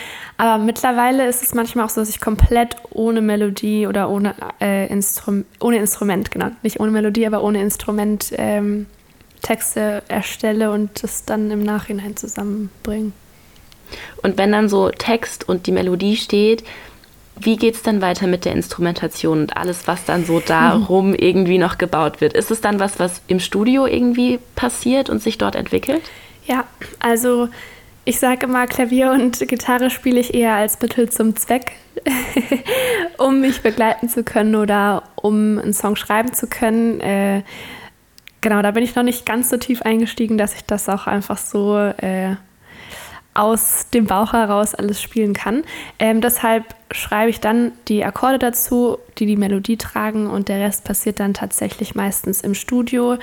Aber 0.42 0.60
mittlerweile 0.60 1.28
ist 1.28 1.40
es 1.44 1.54
manchmal 1.54 1.84
auch 1.84 1.88
so, 1.88 2.00
dass 2.00 2.08
ich 2.08 2.20
komplett 2.20 2.74
ohne 2.90 3.20
Melodie 3.20 3.86
oder 3.86 4.10
ohne, 4.10 4.34
äh, 4.60 4.88
Instrum 4.88 5.44
ohne 5.60 5.76
Instrument, 5.76 6.32
genau, 6.32 6.48
nicht 6.64 6.80
ohne 6.80 6.90
Melodie, 6.90 7.28
aber 7.28 7.44
ohne 7.44 7.62
Instrument 7.62 8.32
ähm, 8.38 8.86
Texte 9.42 10.02
erstelle 10.08 10.72
und 10.72 11.04
das 11.04 11.24
dann 11.24 11.48
im 11.52 11.62
Nachhinein 11.62 12.16
zusammenbringe. 12.16 13.12
Und 14.24 14.36
wenn 14.36 14.50
dann 14.50 14.68
so 14.68 14.90
Text 14.90 15.48
und 15.48 15.68
die 15.68 15.72
Melodie 15.72 16.16
steht, 16.16 16.64
wie 17.38 17.56
geht 17.56 17.76
es 17.76 17.82
dann 17.82 18.02
weiter 18.02 18.26
mit 18.26 18.44
der 18.44 18.54
Instrumentation 18.54 19.42
und 19.42 19.56
alles, 19.56 19.86
was 19.86 20.06
dann 20.06 20.24
so 20.24 20.40
darum 20.40 21.14
irgendwie 21.16 21.58
noch 21.58 21.78
gebaut 21.78 22.20
wird? 22.20 22.32
Ist 22.32 22.50
es 22.50 22.60
dann 22.60 22.80
was, 22.80 22.98
was 22.98 23.22
im 23.28 23.38
Studio 23.38 23.86
irgendwie 23.86 24.40
passiert 24.56 25.08
und 25.08 25.22
sich 25.22 25.38
dort 25.38 25.54
entwickelt? 25.54 26.02
Ja, 26.48 26.64
also 26.98 27.48
ich 28.04 28.18
sage 28.18 28.46
immer, 28.46 28.66
Klavier 28.66 29.12
und 29.12 29.38
Gitarre 29.48 29.90
spiele 29.90 30.20
ich 30.20 30.34
eher 30.34 30.54
als 30.54 30.80
Mittel 30.80 31.08
zum 31.08 31.36
Zweck, 31.36 31.72
um 33.18 33.40
mich 33.40 33.62
begleiten 33.62 34.08
zu 34.08 34.24
können 34.24 34.56
oder 34.56 35.04
um 35.14 35.58
einen 35.58 35.72
Song 35.72 35.94
schreiben 35.94 36.32
zu 36.32 36.48
können. 36.48 37.00
Äh, 37.00 37.42
genau, 38.40 38.60
da 38.62 38.72
bin 38.72 38.82
ich 38.82 38.96
noch 38.96 39.04
nicht 39.04 39.24
ganz 39.24 39.50
so 39.50 39.56
tief 39.56 39.82
eingestiegen, 39.82 40.36
dass 40.36 40.54
ich 40.54 40.64
das 40.64 40.88
auch 40.88 41.06
einfach 41.06 41.38
so 41.38 41.76
äh, 41.78 42.34
aus 43.34 43.86
dem 43.94 44.06
Bauch 44.06 44.32
heraus 44.32 44.74
alles 44.74 45.00
spielen 45.00 45.32
kann. 45.32 45.62
Ähm, 45.98 46.20
deshalb 46.20 46.74
schreibe 46.90 47.30
ich 47.30 47.40
dann 47.40 47.72
die 47.88 48.04
Akkorde 48.04 48.38
dazu, 48.38 48.98
die 49.18 49.26
die 49.26 49.36
Melodie 49.36 49.76
tragen 49.76 50.28
und 50.28 50.48
der 50.48 50.60
Rest 50.60 50.84
passiert 50.84 51.20
dann 51.20 51.34
tatsächlich 51.34 51.94
meistens 51.94 52.40
im 52.40 52.54
Studio 52.54 53.16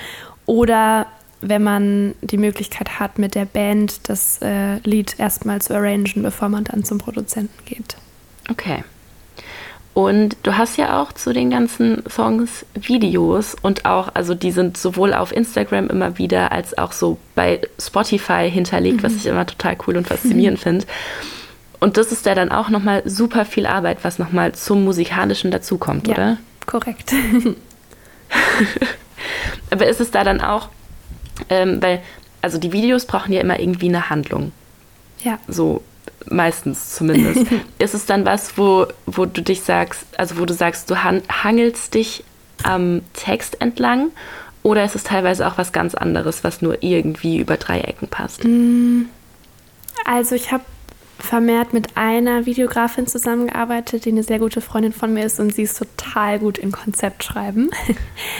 oder 0.45 1.05
wenn 1.41 1.63
man 1.63 2.15
die 2.21 2.37
Möglichkeit 2.37 2.99
hat, 2.99 3.17
mit 3.17 3.35
der 3.35 3.45
Band 3.45 4.09
das 4.09 4.39
äh, 4.41 4.77
Lied 4.79 5.19
erstmal 5.19 5.61
zu 5.61 5.75
arrangen, 5.75 6.21
bevor 6.21 6.49
man 6.49 6.65
dann 6.65 6.83
zum 6.83 6.97
Produzenten 6.97 7.65
geht. 7.65 7.95
Okay. 8.49 8.83
Und 9.93 10.37
du 10.43 10.57
hast 10.57 10.77
ja 10.77 11.01
auch 11.01 11.11
zu 11.13 11.33
den 11.33 11.49
ganzen 11.49 12.03
Songs 12.09 12.65
Videos 12.73 13.55
und 13.61 13.85
auch, 13.85 14.09
also 14.13 14.33
die 14.35 14.51
sind 14.51 14.77
sowohl 14.77 15.13
auf 15.13 15.35
Instagram 15.35 15.89
immer 15.89 16.17
wieder 16.17 16.51
als 16.51 16.77
auch 16.77 16.91
so 16.91 17.17
bei 17.35 17.61
Spotify 17.79 18.49
hinterlegt, 18.49 18.97
mhm. 18.97 19.03
was 19.03 19.15
ich 19.15 19.25
immer 19.25 19.45
total 19.45 19.77
cool 19.87 19.97
und 19.97 20.07
faszinierend 20.07 20.59
mhm. 20.59 20.63
finde. 20.63 20.85
Und 21.79 21.97
das 21.97 22.11
ist 22.11 22.25
ja 22.25 22.35
dann 22.35 22.51
auch 22.51 22.69
nochmal 22.69 23.03
super 23.05 23.45
viel 23.45 23.65
Arbeit, 23.65 23.99
was 24.03 24.19
nochmal 24.19 24.53
zum 24.53 24.83
Musikalischen 24.83 25.49
dazukommt, 25.49 26.07
ja, 26.07 26.13
oder? 26.13 26.37
Korrekt. 26.65 27.13
Aber 29.71 29.87
ist 29.87 30.01
es 30.01 30.11
da 30.11 30.23
dann 30.23 30.41
auch, 30.41 30.69
ähm, 31.49 31.81
weil, 31.81 32.01
also 32.41 32.57
die 32.57 32.71
Videos 32.71 33.05
brauchen 33.05 33.33
ja 33.33 33.41
immer 33.41 33.59
irgendwie 33.59 33.87
eine 33.87 34.09
Handlung. 34.09 34.51
Ja. 35.23 35.39
So 35.47 35.83
meistens 36.27 36.95
zumindest. 36.95 37.45
ist 37.79 37.93
es 37.93 38.05
dann 38.05 38.25
was, 38.25 38.57
wo, 38.57 38.87
wo 39.05 39.25
du 39.25 39.41
dich 39.41 39.61
sagst, 39.61 40.05
also 40.17 40.37
wo 40.37 40.45
du 40.45 40.53
sagst, 40.53 40.89
du 40.89 41.03
han 41.03 41.21
hangelst 41.29 41.93
dich 41.93 42.23
am 42.63 43.01
Text 43.13 43.61
entlang 43.61 44.11
oder 44.63 44.83
ist 44.83 44.95
es 44.95 45.03
teilweise 45.03 45.47
auch 45.47 45.57
was 45.57 45.71
ganz 45.71 45.95
anderes, 45.95 46.43
was 46.43 46.61
nur 46.61 46.83
irgendwie 46.83 47.37
über 47.37 47.57
drei 47.57 47.79
Ecken 47.81 48.07
passt? 48.07 48.43
Mm, 48.43 49.03
also 50.05 50.35
ich 50.35 50.51
habe 50.51 50.63
vermehrt 51.19 51.73
mit 51.73 51.97
einer 51.97 52.45
Videografin 52.45 53.05
zusammengearbeitet, 53.05 54.05
die 54.05 54.09
eine 54.09 54.23
sehr 54.23 54.39
gute 54.39 54.61
Freundin 54.61 54.93
von 54.93 55.13
mir 55.13 55.25
ist 55.25 55.39
und 55.39 55.53
sie 55.53 55.63
ist 55.63 55.77
total 55.77 56.39
gut 56.39 56.57
in 56.57 56.71
Konzeptschreiben. 56.71 57.69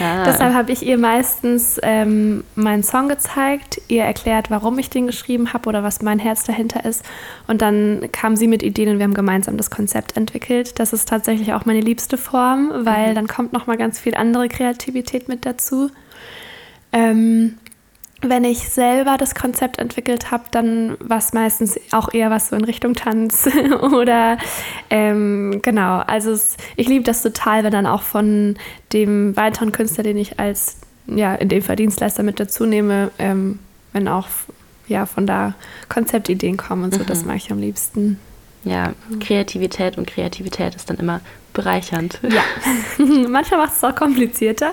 Ah. 0.00 0.24
Deshalb 0.26 0.54
habe 0.54 0.72
ich 0.72 0.82
ihr 0.82 0.98
meistens 0.98 1.78
ähm, 1.82 2.44
meinen 2.54 2.82
Song 2.82 3.08
gezeigt, 3.08 3.80
ihr 3.88 4.04
erklärt, 4.04 4.50
warum 4.50 4.78
ich 4.78 4.90
den 4.90 5.06
geschrieben 5.06 5.52
habe 5.52 5.68
oder 5.68 5.82
was 5.82 6.02
mein 6.02 6.18
Herz 6.18 6.44
dahinter 6.44 6.84
ist. 6.84 7.04
Und 7.46 7.62
dann 7.62 8.08
kam 8.12 8.36
sie 8.36 8.46
mit 8.46 8.62
Ideen 8.62 8.88
und 8.88 8.98
wir 8.98 9.04
haben 9.04 9.14
gemeinsam 9.14 9.56
das 9.56 9.70
Konzept 9.70 10.16
entwickelt. 10.16 10.78
Das 10.78 10.92
ist 10.92 11.08
tatsächlich 11.08 11.52
auch 11.52 11.66
meine 11.66 11.80
liebste 11.80 12.16
Form, 12.16 12.72
weil 12.80 13.10
mhm. 13.10 13.14
dann 13.14 13.28
kommt 13.28 13.52
noch 13.52 13.66
mal 13.66 13.76
ganz 13.76 13.98
viel 14.00 14.14
andere 14.14 14.48
Kreativität 14.48 15.28
mit 15.28 15.44
dazu. 15.44 15.90
Ähm, 16.92 17.56
wenn 18.22 18.44
ich 18.44 18.68
selber 18.68 19.16
das 19.16 19.34
Konzept 19.34 19.78
entwickelt 19.78 20.30
habe, 20.30 20.44
dann 20.50 20.96
war 21.00 21.18
es 21.18 21.32
meistens 21.32 21.80
auch 21.92 22.12
eher 22.12 22.30
was 22.30 22.48
so 22.48 22.56
in 22.56 22.64
Richtung 22.64 22.94
Tanz 22.94 23.48
oder 23.80 24.36
ähm, 24.90 25.60
genau. 25.62 26.00
Also 26.00 26.32
es, 26.32 26.56
ich 26.76 26.88
liebe 26.88 27.04
das 27.04 27.22
total, 27.22 27.64
wenn 27.64 27.72
dann 27.72 27.86
auch 27.86 28.02
von 28.02 28.56
dem 28.92 29.36
weiteren 29.36 29.72
Künstler, 29.72 30.04
den 30.04 30.18
ich 30.18 30.38
als 30.38 30.76
ja 31.06 31.34
in 31.34 31.48
dem 31.48 31.62
Verdienstleister 31.62 32.22
mit 32.22 32.38
dazu 32.38 32.66
nehme, 32.66 33.10
ähm, 33.18 33.58
wenn 33.92 34.06
auch 34.06 34.28
ja 34.86 35.06
von 35.06 35.26
da 35.26 35.54
Konzeptideen 35.88 36.56
kommen 36.56 36.84
und 36.84 36.94
so, 36.94 37.00
mhm. 37.00 37.06
das 37.06 37.24
mag 37.24 37.36
ich 37.36 37.50
am 37.50 37.58
liebsten. 37.58 38.18
Ja, 38.64 38.92
Kreativität 39.20 39.96
und 39.96 40.06
Kreativität 40.06 40.74
ist 40.74 40.90
dann 40.90 40.98
immer 40.98 41.20
bereichernd. 41.54 42.20
Ja, 42.22 42.42
manchmal 43.28 43.60
macht 43.60 43.72
es 43.72 43.82
auch 43.82 43.94
komplizierter, 43.94 44.72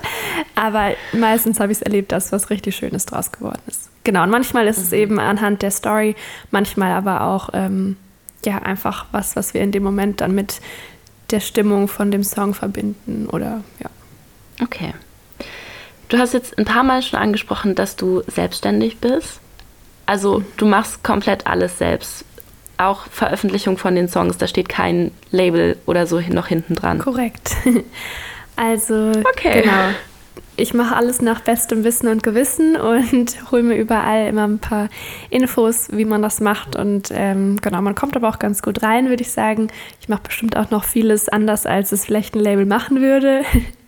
aber 0.56 0.92
meistens 1.14 1.60
habe 1.60 1.72
ich 1.72 1.78
es 1.78 1.82
erlebt, 1.82 2.12
dass 2.12 2.32
was 2.32 2.50
richtig 2.50 2.76
Schönes 2.76 3.06
draus 3.06 3.32
geworden 3.32 3.62
ist. 3.68 3.90
Genau, 4.04 4.24
und 4.24 4.30
manchmal 4.30 4.68
ist 4.68 4.78
mhm. 4.78 4.84
es 4.84 4.94
eben 4.94 5.20
anhand 5.20 5.62
der 5.62 5.72
Story, 5.72 6.16
manchmal 6.52 6.92
aber 6.92 7.22
auch 7.22 7.50
ähm, 7.54 7.98
ja, 8.46 8.60
einfach 8.60 9.06
was, 9.12 9.36
was 9.36 9.54
wir 9.54 9.62
in 9.62 9.72
dem 9.72 9.84
Moment 9.84 10.22
dann 10.22 10.36
mit 10.36 10.62
der 11.32 11.40
Stimmung 11.40 11.88
von 11.88 12.12
dem 12.12 12.24
Song 12.24 12.54
verbinden 12.54 13.28
oder 13.28 13.64
ja. 13.80 13.90
Okay. 14.62 14.94
Du 16.10 16.18
hast 16.18 16.34
jetzt 16.34 16.58
ein 16.58 16.66
paar 16.66 16.84
Mal 16.84 17.02
schon 17.02 17.20
angesprochen, 17.20 17.76
dass 17.76 17.96
du 17.96 18.22
selbstständig 18.28 19.00
bist. 19.00 19.42
Also 20.06 20.44
du 20.56 20.66
machst 20.66 21.04
komplett 21.04 21.46
alles 21.46 21.78
selbst. 21.78 22.24
Auch 22.78 23.08
Veröffentlichung 23.08 23.78
von 23.78 23.96
den 23.96 24.08
Songs, 24.08 24.38
da 24.38 24.48
steht 24.48 24.70
kein 24.70 25.12
Label 25.32 25.78
oder 25.86 26.06
so 26.06 26.20
noch 26.20 26.48
hinten 26.48 26.76
dran. 26.76 27.00
Korrekt. 27.00 27.56
Also 28.60 29.12
Okay. 29.34 29.62
genau. 29.62 29.90
Ich 30.60 30.74
mache 30.74 30.96
alles 30.96 31.22
nach 31.22 31.42
bestem 31.42 31.84
Wissen 31.84 32.08
und 32.08 32.24
Gewissen 32.24 32.76
und 32.76 33.36
hole 33.52 33.62
mir 33.62 33.76
überall 33.76 34.28
immer 34.28 34.48
ein 34.48 34.58
paar 34.58 34.90
Infos, 35.30 35.90
wie 35.92 36.06
man 36.06 36.24
das 36.24 36.40
macht. 36.42 36.76
Und 36.76 37.10
ähm, 37.14 37.58
genau, 37.62 37.80
man 37.84 37.94
kommt 37.94 38.16
aber 38.16 38.28
auch 38.28 38.40
ganz 38.40 38.64
gut 38.64 38.82
rein, 38.82 39.10
würde 39.10 39.22
ich 39.22 39.32
sagen. 39.32 39.68
Ich 40.02 40.10
mache 40.10 40.24
bestimmt 40.24 40.58
auch 40.58 40.72
noch 40.72 40.84
vieles 40.84 41.30
anders, 41.30 41.68
als 41.68 41.92
es 41.92 42.06
vielleicht 42.06 42.34
ein 42.36 42.40
Label 42.40 42.66
machen 42.66 43.02
würde. 43.02 43.44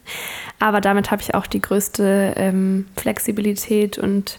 aber 0.60 0.80
damit 0.80 1.10
habe 1.10 1.24
ich 1.24 1.34
auch 1.34 1.48
die 1.48 1.62
größte 1.62 2.34
ähm, 2.38 2.86
Flexibilität 2.96 3.98
und 3.98 4.38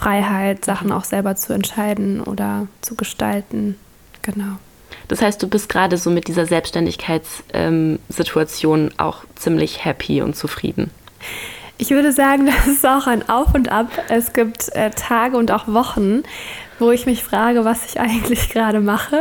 Freiheit, 0.00 0.64
Sachen 0.64 0.90
auch 0.92 1.04
selber 1.04 1.36
zu 1.36 1.52
entscheiden 1.52 2.22
oder 2.22 2.66
zu 2.80 2.94
gestalten. 2.94 3.76
Genau. 4.22 4.56
Das 5.08 5.20
heißt, 5.20 5.42
du 5.42 5.48
bist 5.48 5.68
gerade 5.68 5.98
so 5.98 6.08
mit 6.10 6.26
dieser 6.26 6.46
Selbstständigkeitssituation 6.46 8.92
auch 8.96 9.24
ziemlich 9.34 9.84
happy 9.84 10.22
und 10.22 10.36
zufrieden. 10.36 10.90
Ich 11.76 11.90
würde 11.90 12.12
sagen, 12.12 12.46
das 12.56 12.66
ist 12.66 12.86
auch 12.86 13.06
ein 13.06 13.28
Auf 13.28 13.54
und 13.54 13.70
Ab. 13.70 13.90
Es 14.08 14.32
gibt 14.32 14.74
äh, 14.74 14.88
Tage 14.90 15.36
und 15.36 15.50
auch 15.50 15.68
Wochen, 15.68 16.22
wo 16.78 16.90
ich 16.90 17.04
mich 17.04 17.22
frage, 17.22 17.66
was 17.66 17.84
ich 17.84 18.00
eigentlich 18.00 18.48
gerade 18.48 18.80
mache. 18.80 19.20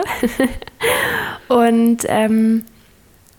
und 1.49 2.05
ähm, 2.07 2.63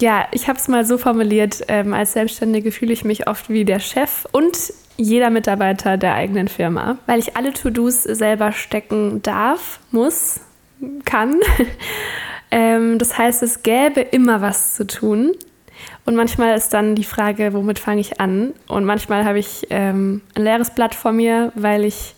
ja, 0.02 0.26
ich 0.32 0.48
habe 0.48 0.58
es 0.58 0.68
mal 0.68 0.84
so 0.84 0.98
formuliert, 0.98 1.62
ähm, 1.68 1.94
als 1.94 2.12
Selbstständige 2.12 2.70
fühle 2.70 2.92
ich 2.92 3.02
mich 3.04 3.28
oft 3.28 3.48
wie 3.48 3.64
der 3.64 3.80
Chef 3.80 4.26
und 4.32 4.74
jeder 5.00 5.30
Mitarbeiter 5.30 5.96
der 5.96 6.14
eigenen 6.14 6.48
Firma, 6.48 6.98
weil 7.06 7.18
ich 7.18 7.36
alle 7.36 7.52
To-Dos 7.52 8.02
selber 8.02 8.52
stecken 8.52 9.22
darf, 9.22 9.80
muss, 9.90 10.40
kann. 11.04 11.36
ähm, 12.50 12.98
das 12.98 13.16
heißt, 13.16 13.42
es 13.42 13.62
gäbe 13.62 14.00
immer 14.00 14.40
was 14.40 14.74
zu 14.74 14.86
tun. 14.86 15.32
Und 16.04 16.16
manchmal 16.16 16.56
ist 16.56 16.74
dann 16.74 16.94
die 16.94 17.04
Frage, 17.04 17.52
womit 17.52 17.78
fange 17.78 18.00
ich 18.00 18.20
an? 18.20 18.52
Und 18.68 18.84
manchmal 18.84 19.24
habe 19.24 19.38
ich 19.38 19.66
ähm, 19.70 20.22
ein 20.34 20.42
leeres 20.42 20.70
Blatt 20.74 20.94
vor 20.94 21.12
mir, 21.12 21.52
weil 21.54 21.84
ich 21.84 22.14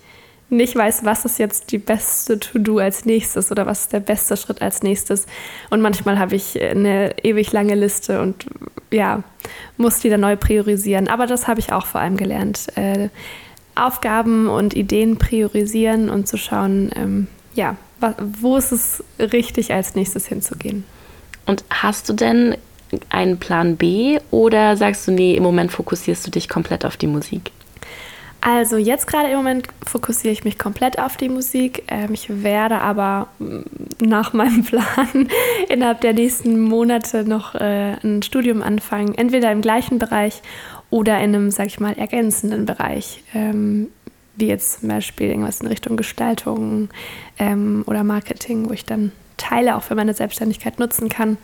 nicht 0.52 0.76
weiß, 0.76 1.04
was 1.04 1.24
ist 1.24 1.38
jetzt 1.38 1.72
die 1.72 1.78
beste 1.78 2.38
To-Do 2.38 2.78
als 2.78 3.04
nächstes 3.04 3.50
oder 3.50 3.66
was 3.66 3.82
ist 3.82 3.92
der 3.92 4.00
beste 4.00 4.36
Schritt 4.36 4.62
als 4.62 4.82
nächstes. 4.82 5.26
Und 5.70 5.80
manchmal 5.80 6.18
habe 6.18 6.36
ich 6.36 6.60
eine 6.60 7.16
ewig 7.24 7.52
lange 7.52 7.74
Liste 7.74 8.20
und 8.20 8.46
ja, 8.90 9.22
muss 9.76 10.00
dann 10.00 10.20
neu 10.20 10.36
priorisieren. 10.36 11.08
Aber 11.08 11.26
das 11.26 11.48
habe 11.48 11.60
ich 11.60 11.72
auch 11.72 11.86
vor 11.86 12.00
allem 12.00 12.16
gelernt. 12.16 12.66
Äh, 12.76 13.08
Aufgaben 13.74 14.48
und 14.48 14.74
Ideen 14.74 15.16
priorisieren 15.16 16.10
und 16.10 16.28
zu 16.28 16.36
schauen, 16.36 16.90
ähm, 16.94 17.26
ja, 17.54 17.76
wo 18.18 18.56
ist 18.56 18.72
es 18.72 19.02
richtig 19.18 19.72
als 19.72 19.94
nächstes 19.94 20.26
hinzugehen. 20.26 20.84
Und 21.46 21.64
hast 21.70 22.08
du 22.08 22.12
denn 22.12 22.56
einen 23.08 23.38
Plan 23.38 23.76
B 23.76 24.18
oder 24.30 24.76
sagst 24.76 25.08
du, 25.08 25.12
nee, 25.12 25.34
im 25.34 25.42
Moment 25.42 25.72
fokussierst 25.72 26.26
du 26.26 26.30
dich 26.30 26.48
komplett 26.48 26.84
auf 26.84 26.96
die 26.96 27.06
Musik? 27.06 27.50
Also 28.44 28.76
jetzt 28.76 29.06
gerade 29.06 29.28
im 29.28 29.36
Moment 29.36 29.68
fokussiere 29.86 30.32
ich 30.32 30.42
mich 30.42 30.58
komplett 30.58 30.98
auf 30.98 31.16
die 31.16 31.28
Musik. 31.28 31.84
Ähm, 31.86 32.12
ich 32.12 32.42
werde 32.42 32.80
aber 32.80 33.28
mm, 33.38 33.60
nach 34.04 34.32
meinem 34.32 34.64
Plan 34.64 35.28
innerhalb 35.68 36.00
der 36.00 36.12
nächsten 36.12 36.60
Monate 36.60 37.22
noch 37.24 37.54
äh, 37.54 37.94
ein 38.02 38.22
Studium 38.22 38.60
anfangen, 38.60 39.14
entweder 39.14 39.52
im 39.52 39.62
gleichen 39.62 40.00
Bereich 40.00 40.42
oder 40.90 41.18
in 41.20 41.34
einem, 41.34 41.50
sag 41.52 41.68
ich 41.68 41.78
mal, 41.78 41.92
ergänzenden 41.92 42.66
Bereich. 42.66 43.22
Ähm, 43.32 43.88
wie 44.34 44.48
jetzt 44.48 44.80
zum 44.80 44.88
Beispiel 44.88 45.28
irgendwas 45.28 45.60
in 45.60 45.68
Richtung 45.68 45.96
Gestaltung 45.96 46.88
ähm, 47.38 47.84
oder 47.86 48.02
Marketing, 48.02 48.68
wo 48.68 48.72
ich 48.72 48.84
dann 48.84 49.12
Teile 49.36 49.76
auch 49.76 49.82
für 49.82 49.94
meine 49.94 50.14
Selbstständigkeit 50.14 50.80
nutzen 50.80 51.08
kann, 51.08 51.36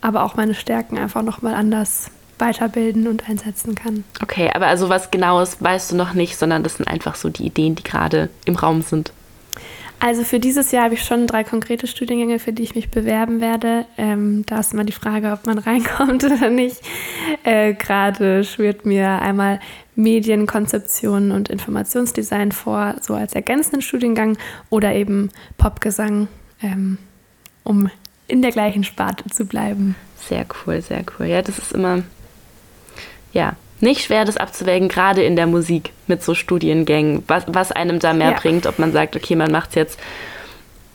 aber 0.00 0.22
auch 0.22 0.36
meine 0.36 0.54
Stärken 0.54 0.96
einfach 0.96 1.22
nochmal 1.22 1.54
anders 1.54 2.10
weiterbilden 2.38 3.08
und 3.08 3.28
einsetzen 3.28 3.74
kann. 3.74 4.04
Okay, 4.22 4.50
aber 4.52 4.66
also 4.66 4.88
was 4.88 5.10
genaues 5.10 5.56
weißt 5.60 5.92
du 5.92 5.96
noch 5.96 6.14
nicht, 6.14 6.36
sondern 6.36 6.62
das 6.62 6.76
sind 6.76 6.86
einfach 6.86 7.14
so 7.14 7.28
die 7.28 7.46
Ideen, 7.46 7.74
die 7.74 7.82
gerade 7.82 8.28
im 8.44 8.56
Raum 8.56 8.82
sind. 8.82 9.12
Also 9.98 10.24
für 10.24 10.38
dieses 10.38 10.72
Jahr 10.72 10.84
habe 10.84 10.94
ich 10.94 11.04
schon 11.04 11.26
drei 11.26 11.42
konkrete 11.42 11.86
Studiengänge, 11.86 12.38
für 12.38 12.52
die 12.52 12.62
ich 12.62 12.74
mich 12.74 12.90
bewerben 12.90 13.40
werde. 13.40 13.86
Ähm, 13.96 14.44
da 14.46 14.60
ist 14.60 14.74
immer 14.74 14.84
die 14.84 14.92
Frage, 14.92 15.32
ob 15.32 15.46
man 15.46 15.58
reinkommt 15.58 16.22
oder 16.24 16.50
nicht. 16.50 16.82
Äh, 17.44 17.72
Gerade 17.74 18.44
schwirrt 18.44 18.84
mir 18.84 19.22
einmal 19.22 19.58
Medienkonzeption 19.94 21.30
und 21.30 21.48
Informationsdesign 21.48 22.52
vor, 22.52 22.96
so 23.00 23.14
als 23.14 23.32
ergänzenden 23.32 23.80
Studiengang 23.80 24.36
oder 24.68 24.94
eben 24.94 25.30
Popgesang, 25.56 26.28
ähm, 26.62 26.98
um 27.64 27.90
in 28.28 28.42
der 28.42 28.50
gleichen 28.50 28.84
Sparte 28.84 29.24
zu 29.30 29.46
bleiben. 29.46 29.96
Sehr 30.18 30.44
cool, 30.66 30.82
sehr 30.82 31.04
cool. 31.18 31.26
Ja, 31.26 31.40
das 31.40 31.58
ist 31.58 31.72
immer, 31.72 32.02
ja, 33.36 33.54
nicht 33.80 34.02
schwer, 34.04 34.24
das 34.24 34.36
abzuwägen, 34.38 34.88
gerade 34.88 35.22
in 35.22 35.36
der 35.36 35.46
Musik 35.46 35.92
mit 36.06 36.22
so 36.22 36.34
Studiengängen, 36.34 37.22
was, 37.28 37.44
was 37.46 37.72
einem 37.72 37.98
da 37.98 38.14
mehr 38.14 38.30
Ja. 38.30 38.36
bringt, 38.38 38.66
ob 38.66 38.78
man 38.78 38.90
sagt, 38.92 39.14
okay, 39.16 39.36
man 39.36 39.52
macht 39.52 39.68
es 39.70 39.74
jetzt 39.74 40.00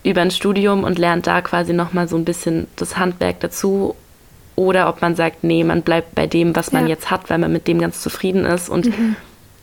über 0.04 0.22
ein 0.22 0.32
Studium 0.32 0.84
und 0.84 0.98
lernt 0.98 1.28
da 1.28 1.42
quasi 1.42 1.74
nochmal 1.74 2.08
so 2.08 2.16
ein 2.18 2.26
bisschen 2.26 2.66
das 2.76 2.98
Handwerk 2.98 3.40
dazu 3.42 3.96
oder 4.56 4.90
ob 4.90 5.02
man 5.02 5.16
sagt, 5.16 5.44
nee, 5.44 5.64
man 5.64 5.84
bleibt 5.84 6.16
bei 6.16 6.26
dem, 6.26 6.56
was 6.56 6.72
man 6.72 6.82
Ja. 6.82 6.86
Mhm. 6.86 6.90
jetzt 6.90 7.12
hat, 7.12 7.30
weil 7.30 7.38
man 7.38 7.52
mit 7.54 7.68
dem 7.68 7.80
ganz 7.80 8.02
zufrieden 8.02 8.46
ist 8.46 8.68
und 8.68 8.90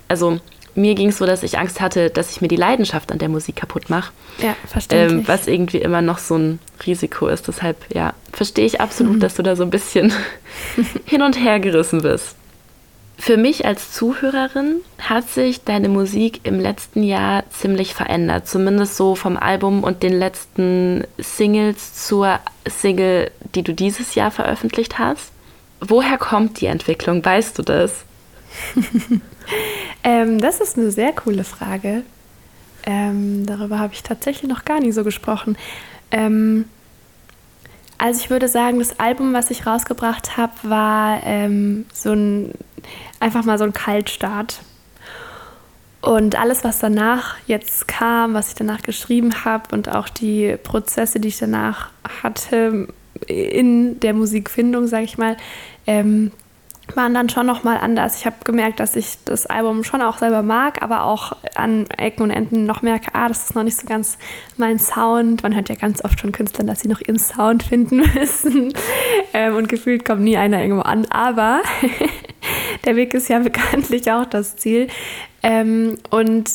also 0.06 0.38
mir 0.76 0.94
ging 0.94 1.08
es 1.08 1.18
so, 1.18 1.26
dass 1.26 1.42
ich 1.42 1.58
Angst 1.58 1.80
hatte, 1.80 2.08
dass 2.10 2.30
ich 2.30 2.40
mir 2.40 2.46
die 2.46 2.54
Leidenschaft 2.54 3.10
an 3.10 3.18
der 3.18 3.28
Musik 3.28 3.56
kaputt 3.56 3.90
mache 3.90 4.12
Ja, 4.40 4.54
verständlich. 4.64 5.22
ähm, 5.22 5.28
was 5.28 5.48
irgendwie 5.48 5.78
immer 5.78 6.02
noch 6.02 6.18
so 6.18 6.36
ein 6.38 6.60
Risiko 6.86 7.26
ist. 7.26 7.48
Deshalb, 7.48 7.78
ja, 7.92 8.12
verstehe 8.32 8.64
ich 8.64 8.80
absolut, 8.80 9.16
Mhm. 9.16 9.20
dass 9.20 9.34
du 9.34 9.42
da 9.42 9.56
so 9.56 9.64
ein 9.64 9.70
bisschen 9.70 10.12
hin 11.04 11.22
und 11.22 11.34
her 11.36 11.58
gerissen 11.58 12.00
bist. 12.02 12.36
Für 13.20 13.36
mich 13.36 13.66
als 13.66 13.92
Zuhörerin 13.92 14.80
hat 14.98 15.28
sich 15.28 15.64
deine 15.64 15.88
Musik 15.88 16.40
im 16.44 16.60
letzten 16.60 17.02
Jahr 17.02 17.42
ziemlich 17.50 17.92
verändert. 17.92 18.46
Zumindest 18.46 18.96
so 18.96 19.16
vom 19.16 19.36
Album 19.36 19.82
und 19.82 20.04
den 20.04 20.16
letzten 20.16 21.04
Singles 21.18 22.06
zur 22.06 22.38
Single, 22.66 23.32
die 23.56 23.62
du 23.62 23.74
dieses 23.74 24.14
Jahr 24.14 24.30
veröffentlicht 24.30 24.98
hast. 24.98 25.32
Woher 25.80 26.16
kommt 26.16 26.60
die 26.60 26.66
Entwicklung? 26.66 27.24
Weißt 27.24 27.58
du 27.58 27.62
das? 27.62 28.04
Ähm, 30.04 30.38
das 30.38 30.60
ist 30.60 30.76
eine 30.76 30.90
sehr 30.90 31.12
coole 31.12 31.42
Frage. 31.42 32.02
Ähm, 32.84 33.46
darüber 33.46 33.78
habe 33.78 33.94
ich 33.94 34.02
tatsächlich 34.02 34.48
noch 34.48 34.64
gar 34.64 34.80
nie 34.80 34.92
so 34.92 35.04
gesprochen. 35.04 35.56
Ähm, 36.10 36.66
also 37.98 38.20
ich 38.20 38.30
würde 38.30 38.46
sagen, 38.46 38.78
das 38.78 39.00
Album, 39.00 39.32
was 39.32 39.50
ich 39.50 39.66
rausgebracht 39.66 40.36
habe, 40.36 40.52
war 40.62 41.20
ähm, 41.24 41.86
so 41.92 42.12
ein 42.12 42.52
einfach 43.20 43.44
mal 43.44 43.58
so 43.58 43.64
ein 43.64 43.72
Kaltstart. 43.72 44.60
Und 46.00 46.38
alles, 46.38 46.62
was 46.62 46.78
danach 46.78 47.36
jetzt 47.46 47.88
kam, 47.88 48.34
was 48.34 48.48
ich 48.48 48.54
danach 48.54 48.82
geschrieben 48.82 49.44
habe 49.44 49.74
und 49.74 49.88
auch 49.88 50.08
die 50.08 50.56
Prozesse, 50.62 51.18
die 51.18 51.28
ich 51.28 51.38
danach 51.38 51.90
hatte 52.22 52.88
in 53.26 53.98
der 54.00 54.14
Musikfindung, 54.14 54.86
sage 54.86 55.04
ich 55.04 55.18
mal, 55.18 55.36
ähm, 55.86 56.30
waren 56.94 57.14
dann 57.14 57.28
schon 57.28 57.46
nochmal 57.46 57.78
anders. 57.78 58.18
Ich 58.18 58.26
habe 58.26 58.36
gemerkt, 58.44 58.80
dass 58.80 58.96
ich 58.96 59.18
das 59.24 59.46
Album 59.46 59.84
schon 59.84 60.02
auch 60.02 60.18
selber 60.18 60.42
mag, 60.42 60.82
aber 60.82 61.04
auch 61.04 61.32
an 61.54 61.86
Ecken 61.90 62.22
und 62.22 62.30
Enden 62.30 62.64
noch 62.64 62.82
merke, 62.82 63.10
ah, 63.14 63.28
das 63.28 63.44
ist 63.44 63.54
noch 63.54 63.62
nicht 63.62 63.76
so 63.76 63.86
ganz 63.86 64.18
mein 64.56 64.78
Sound. 64.78 65.42
Man 65.42 65.54
hört 65.54 65.68
ja 65.68 65.74
ganz 65.74 66.04
oft 66.04 66.20
von 66.20 66.32
Künstlern, 66.32 66.66
dass 66.66 66.80
sie 66.80 66.88
noch 66.88 67.00
ihren 67.00 67.18
Sound 67.18 67.62
finden 67.62 67.96
müssen. 68.14 68.72
Ähm, 69.34 69.56
und 69.56 69.68
gefühlt 69.68 70.04
kommt 70.04 70.22
nie 70.22 70.36
einer 70.36 70.62
irgendwo 70.62 70.82
an. 70.82 71.06
Aber 71.10 71.60
der 72.84 72.96
Weg 72.96 73.14
ist 73.14 73.28
ja 73.28 73.38
bekanntlich 73.40 74.10
auch 74.10 74.26
das 74.26 74.56
Ziel. 74.56 74.88
Ähm, 75.42 75.98
und 76.10 76.50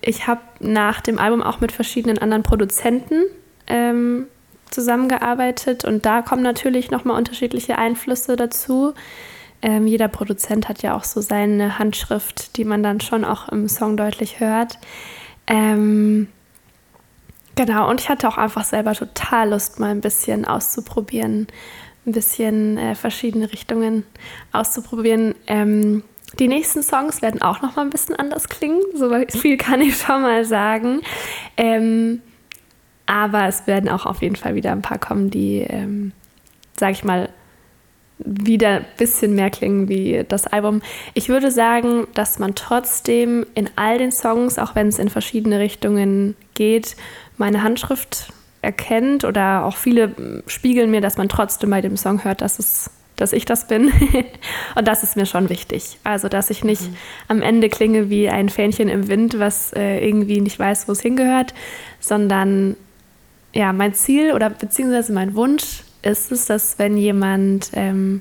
ich 0.00 0.26
habe 0.26 0.40
nach 0.60 1.00
dem 1.00 1.18
Album 1.18 1.42
auch 1.42 1.60
mit 1.60 1.72
verschiedenen 1.72 2.18
anderen 2.18 2.42
Produzenten 2.42 3.24
ähm, 3.66 4.26
zusammengearbeitet. 4.70 5.84
Und 5.84 6.06
da 6.06 6.22
kommen 6.22 6.42
natürlich 6.42 6.90
nochmal 6.90 7.16
unterschiedliche 7.16 7.78
Einflüsse 7.78 8.36
dazu. 8.36 8.94
Ähm, 9.60 9.86
jeder 9.86 10.08
Produzent 10.08 10.68
hat 10.68 10.82
ja 10.82 10.96
auch 10.96 11.04
so 11.04 11.20
seine 11.20 11.78
Handschrift, 11.78 12.56
die 12.56 12.64
man 12.64 12.82
dann 12.82 13.00
schon 13.00 13.24
auch 13.24 13.48
im 13.48 13.68
Song 13.68 13.96
deutlich 13.96 14.38
hört. 14.38 14.78
Ähm, 15.48 16.28
genau, 17.56 17.90
und 17.90 18.00
ich 18.00 18.08
hatte 18.08 18.28
auch 18.28 18.38
einfach 18.38 18.64
selber 18.64 18.92
total 18.92 19.50
Lust, 19.50 19.80
mal 19.80 19.90
ein 19.90 20.00
bisschen 20.00 20.44
auszuprobieren, 20.44 21.48
ein 22.08 22.12
bisschen 22.12 22.78
äh, 22.78 22.94
verschiedene 22.94 23.52
Richtungen 23.52 24.04
auszuprobieren. 24.52 25.34
Ähm, 25.46 26.02
die 26.38 26.48
nächsten 26.48 26.82
Songs 26.82 27.22
werden 27.22 27.40
auch 27.42 27.62
noch 27.62 27.76
mal 27.76 27.82
ein 27.82 27.90
bisschen 27.90 28.16
anders 28.16 28.48
klingen, 28.48 28.80
so 28.94 29.10
viel 29.28 29.56
kann 29.56 29.80
ich 29.80 29.96
schon 29.96 30.22
mal 30.22 30.44
sagen. 30.44 31.00
Ähm, 31.56 32.20
Aber 33.06 33.46
es 33.48 33.66
werden 33.66 33.88
auch 33.88 34.04
auf 34.04 34.20
jeden 34.20 34.36
Fall 34.36 34.54
wieder 34.54 34.72
ein 34.72 34.82
paar 34.82 34.98
kommen, 34.98 35.30
die, 35.30 35.60
ähm, 35.60 36.12
sag 36.76 36.92
ich 36.92 37.04
mal, 37.04 37.30
wieder 38.18 38.80
ein 38.80 38.86
bisschen 38.98 39.34
mehr 39.34 39.48
klingen 39.48 39.88
wie 39.88 40.24
das 40.28 40.46
Album. 40.46 40.82
Ich 41.14 41.28
würde 41.28 41.50
sagen, 41.50 42.06
dass 42.14 42.38
man 42.38 42.54
trotzdem 42.54 43.46
in 43.54 43.70
all 43.76 43.96
den 43.96 44.12
Songs, 44.12 44.58
auch 44.58 44.74
wenn 44.74 44.88
es 44.88 44.98
in 44.98 45.08
verschiedene 45.08 45.58
Richtungen 45.60 46.36
geht, 46.54 46.96
meine 47.38 47.62
Handschrift 47.62 48.32
erkennt 48.62 49.24
oder 49.24 49.64
auch 49.64 49.76
viele 49.76 50.42
spiegeln 50.46 50.90
mir, 50.90 51.00
dass 51.00 51.16
man 51.16 51.28
trotzdem 51.28 51.70
bei 51.70 51.80
dem 51.80 51.96
Song 51.96 52.24
hört, 52.24 52.40
dass 52.40 52.58
es 52.58 52.90
dass 53.18 53.32
ich 53.32 53.44
das 53.44 53.66
bin. 53.66 53.92
und 54.76 54.86
das 54.88 55.02
ist 55.02 55.16
mir 55.16 55.26
schon 55.26 55.48
wichtig. 55.48 55.98
Also, 56.04 56.28
dass 56.28 56.50
ich 56.50 56.64
nicht 56.64 56.82
mhm. 56.82 56.96
am 57.26 57.42
Ende 57.42 57.68
klinge 57.68 58.10
wie 58.10 58.28
ein 58.28 58.48
Fähnchen 58.48 58.88
im 58.88 59.08
Wind, 59.08 59.38
was 59.38 59.72
äh, 59.72 59.98
irgendwie 59.98 60.40
nicht 60.40 60.58
weiß, 60.58 60.88
wo 60.88 60.92
es 60.92 61.00
hingehört, 61.00 61.52
sondern 62.00 62.76
ja, 63.52 63.72
mein 63.72 63.94
Ziel 63.94 64.32
oder 64.32 64.50
beziehungsweise 64.50 65.12
mein 65.12 65.34
Wunsch 65.34 65.82
ist 66.02 66.30
es, 66.30 66.46
dass 66.46 66.78
wenn 66.78 66.96
jemand 66.96 67.70
ähm, 67.72 68.20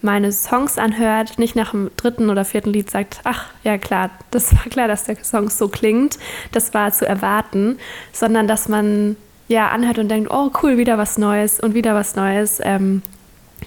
meine 0.00 0.32
Songs 0.32 0.78
anhört, 0.78 1.38
nicht 1.38 1.56
nach 1.56 1.72
dem 1.72 1.90
dritten 1.96 2.30
oder 2.30 2.44
vierten 2.44 2.72
Lied 2.72 2.90
sagt, 2.90 3.20
ach 3.24 3.46
ja 3.62 3.78
klar, 3.78 4.10
das 4.30 4.54
war 4.54 4.64
klar, 4.64 4.88
dass 4.88 5.04
der 5.04 5.22
Song 5.22 5.50
so 5.50 5.68
klingt, 5.68 6.18
das 6.52 6.72
war 6.74 6.92
zu 6.92 7.06
erwarten, 7.06 7.78
sondern 8.12 8.46
dass 8.46 8.68
man 8.68 9.16
ja 9.48 9.68
anhört 9.68 9.98
und 9.98 10.08
denkt, 10.08 10.30
oh 10.30 10.50
cool, 10.62 10.78
wieder 10.78 10.98
was 10.98 11.18
Neues 11.18 11.60
und 11.60 11.74
wieder 11.74 11.94
was 11.94 12.16
Neues. 12.16 12.60
Ähm, 12.62 13.02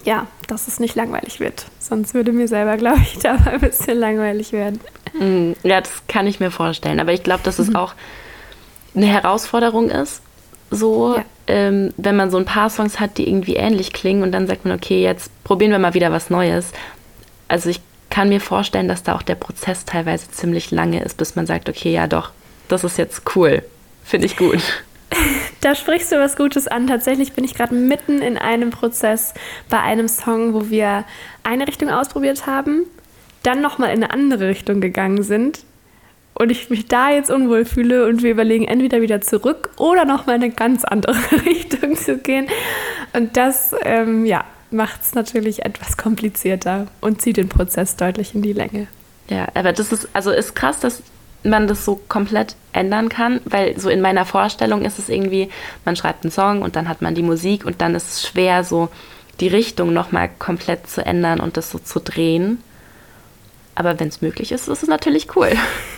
ja, 0.04 0.28
dass 0.48 0.68
es 0.68 0.80
nicht 0.80 0.96
langweilig 0.96 1.40
wird. 1.40 1.66
Sonst 1.80 2.14
würde 2.14 2.32
mir 2.32 2.48
selber, 2.48 2.78
glaube 2.78 3.02
ich, 3.02 3.20
dabei 3.20 3.54
ein 3.54 3.60
bisschen 3.60 3.98
langweilig 3.98 4.52
werden. 4.52 4.80
Mm, 5.14 5.54
ja, 5.64 5.82
das 5.82 6.04
kann 6.08 6.28
ich 6.28 6.40
mir 6.40 6.52
vorstellen. 6.52 7.00
Aber 7.00 7.14
ich 7.14 7.24
glaube, 7.24 7.44
dass 7.44 7.60
es 7.60 7.70
mhm. 7.70 7.76
auch 7.76 7.94
eine 8.96 9.08
Herausforderung 9.08 9.90
ist, 9.90 10.22
so, 10.70 11.16
ja. 11.16 11.24
ähm, 11.48 11.94
wenn 11.98 12.16
man 12.16 12.30
so 12.30 12.38
ein 12.38 12.46
paar 12.46 12.70
Songs 12.70 13.00
hat, 13.00 13.18
die 13.18 13.30
irgendwie 13.30 13.56
ähnlich 13.56 13.94
klingen 13.94 14.24
und 14.24 14.32
dann 14.32 14.48
sagt 14.48 14.66
man, 14.66 14.76
okay, 14.76 15.02
jetzt 15.02 15.32
probieren 15.44 15.72
wir 15.72 15.80
mal 15.80 15.94
wieder 15.94 16.12
was 16.12 16.30
Neues. 16.30 16.72
Also 17.48 17.70
ich 17.70 17.80
kann 18.10 18.30
mir 18.30 18.42
vorstellen, 18.42 18.88
dass 18.88 19.04
da 19.04 19.16
auch 19.16 19.22
der 19.22 19.36
Prozess 19.36 19.86
teilweise 19.86 20.30
ziemlich 20.32 20.72
lange 20.72 21.04
ist, 21.04 21.18
bis 21.18 21.36
man 21.36 21.46
sagt, 21.46 21.70
okay, 21.70 21.94
ja 21.94 22.08
doch, 22.08 22.32
das 22.68 22.84
ist 22.84 22.98
jetzt 22.98 23.22
cool. 23.36 23.64
Finde 24.04 24.26
ich 24.26 24.38
gut. 24.38 24.62
Da 25.62 25.76
sprichst 25.76 26.12
du 26.12 26.18
was 26.18 26.36
Gutes 26.36 26.68
an. 26.68 26.88
Tatsächlich 26.88 27.34
bin 27.34 27.44
ich 27.44 27.56
gerade 27.56 27.74
mitten 27.74 28.22
in 28.22 28.38
einem 28.38 28.70
Prozess 28.70 29.34
bei 29.70 29.80
einem 29.80 30.08
Song, 30.08 30.54
wo 30.54 30.70
wir 30.70 31.04
eine 31.44 31.68
Richtung 31.68 31.90
ausprobiert 31.90 32.46
haben, 32.46 32.84
dann 33.44 33.62
nochmal 33.62 33.90
in 33.90 34.04
eine 34.04 34.12
andere 34.12 34.48
Richtung 34.48 34.82
gegangen 34.82 35.24
sind 35.24 35.66
und 36.34 36.52
ich 36.52 36.70
mich 36.70 36.86
da 36.88 37.10
jetzt 37.10 37.32
unwohl 37.32 37.66
fühle 37.66 38.06
und 38.06 38.22
wir 38.22 38.32
überlegen, 38.32 38.66
entweder 38.66 39.02
wieder 39.02 39.22
zurück 39.22 39.72
oder 39.78 40.06
nochmal 40.06 40.36
in 40.36 40.44
eine 40.44 40.54
ganz 40.54 40.84
andere 40.84 41.16
Richtung 41.46 41.96
zu 41.96 42.18
gehen. 42.18 42.48
Und 43.14 43.38
das, 43.38 43.74
ähm, 43.84 44.26
ja, 44.26 44.46
macht 44.70 45.02
es 45.02 45.16
natürlich 45.16 45.66
etwas 45.66 45.98
komplizierter 45.98 46.88
und 47.02 47.22
zieht 47.22 47.38
den 47.38 47.50
Prozess 47.50 47.96
deutlich 47.96 48.36
in 48.36 48.42
die 48.42 48.54
Länge. 48.54 48.88
Ja, 49.30 49.48
aber 49.54 49.74
das 49.74 49.92
ist, 49.92 50.10
also 50.14 50.32
ist 50.32 50.56
krass, 50.56 50.80
dass 50.80 51.02
man 51.50 51.68
das 51.68 51.86
so 51.86 52.00
komplett 52.08 52.56
ändern 52.74 53.10
kann, 53.10 53.42
weil 53.46 53.80
so 53.80 53.90
in 53.90 54.02
meiner 54.02 54.26
Vorstellung 54.26 54.84
ist 54.84 55.00
es 55.00 55.10
irgendwie, 55.10 55.50
man 55.86 55.96
schreibt 55.96 56.24
einen 56.24 56.32
Song 56.32 56.62
und 56.62 56.76
dann 56.76 56.90
hat 56.90 57.02
man 57.02 57.16
die 57.16 57.24
Musik 57.24 57.66
und 57.66 57.82
dann 57.82 57.96
ist 57.96 58.10
es 58.10 58.28
schwer, 58.28 58.64
so 58.64 58.90
die 59.40 59.48
Richtung 59.48 59.94
nochmal 59.94 60.30
komplett 60.40 60.88
zu 60.88 61.06
ändern 61.06 61.40
und 61.40 61.58
das 61.58 61.70
so 61.70 61.80
zu 61.80 62.00
drehen. 62.00 62.64
Aber 63.78 64.00
wenn 64.00 64.08
es 64.08 64.24
möglich 64.24 64.52
ist, 64.52 64.68
ist 64.68 64.82
es 64.82 64.90
natürlich 64.90 65.36
cool. 65.36 65.52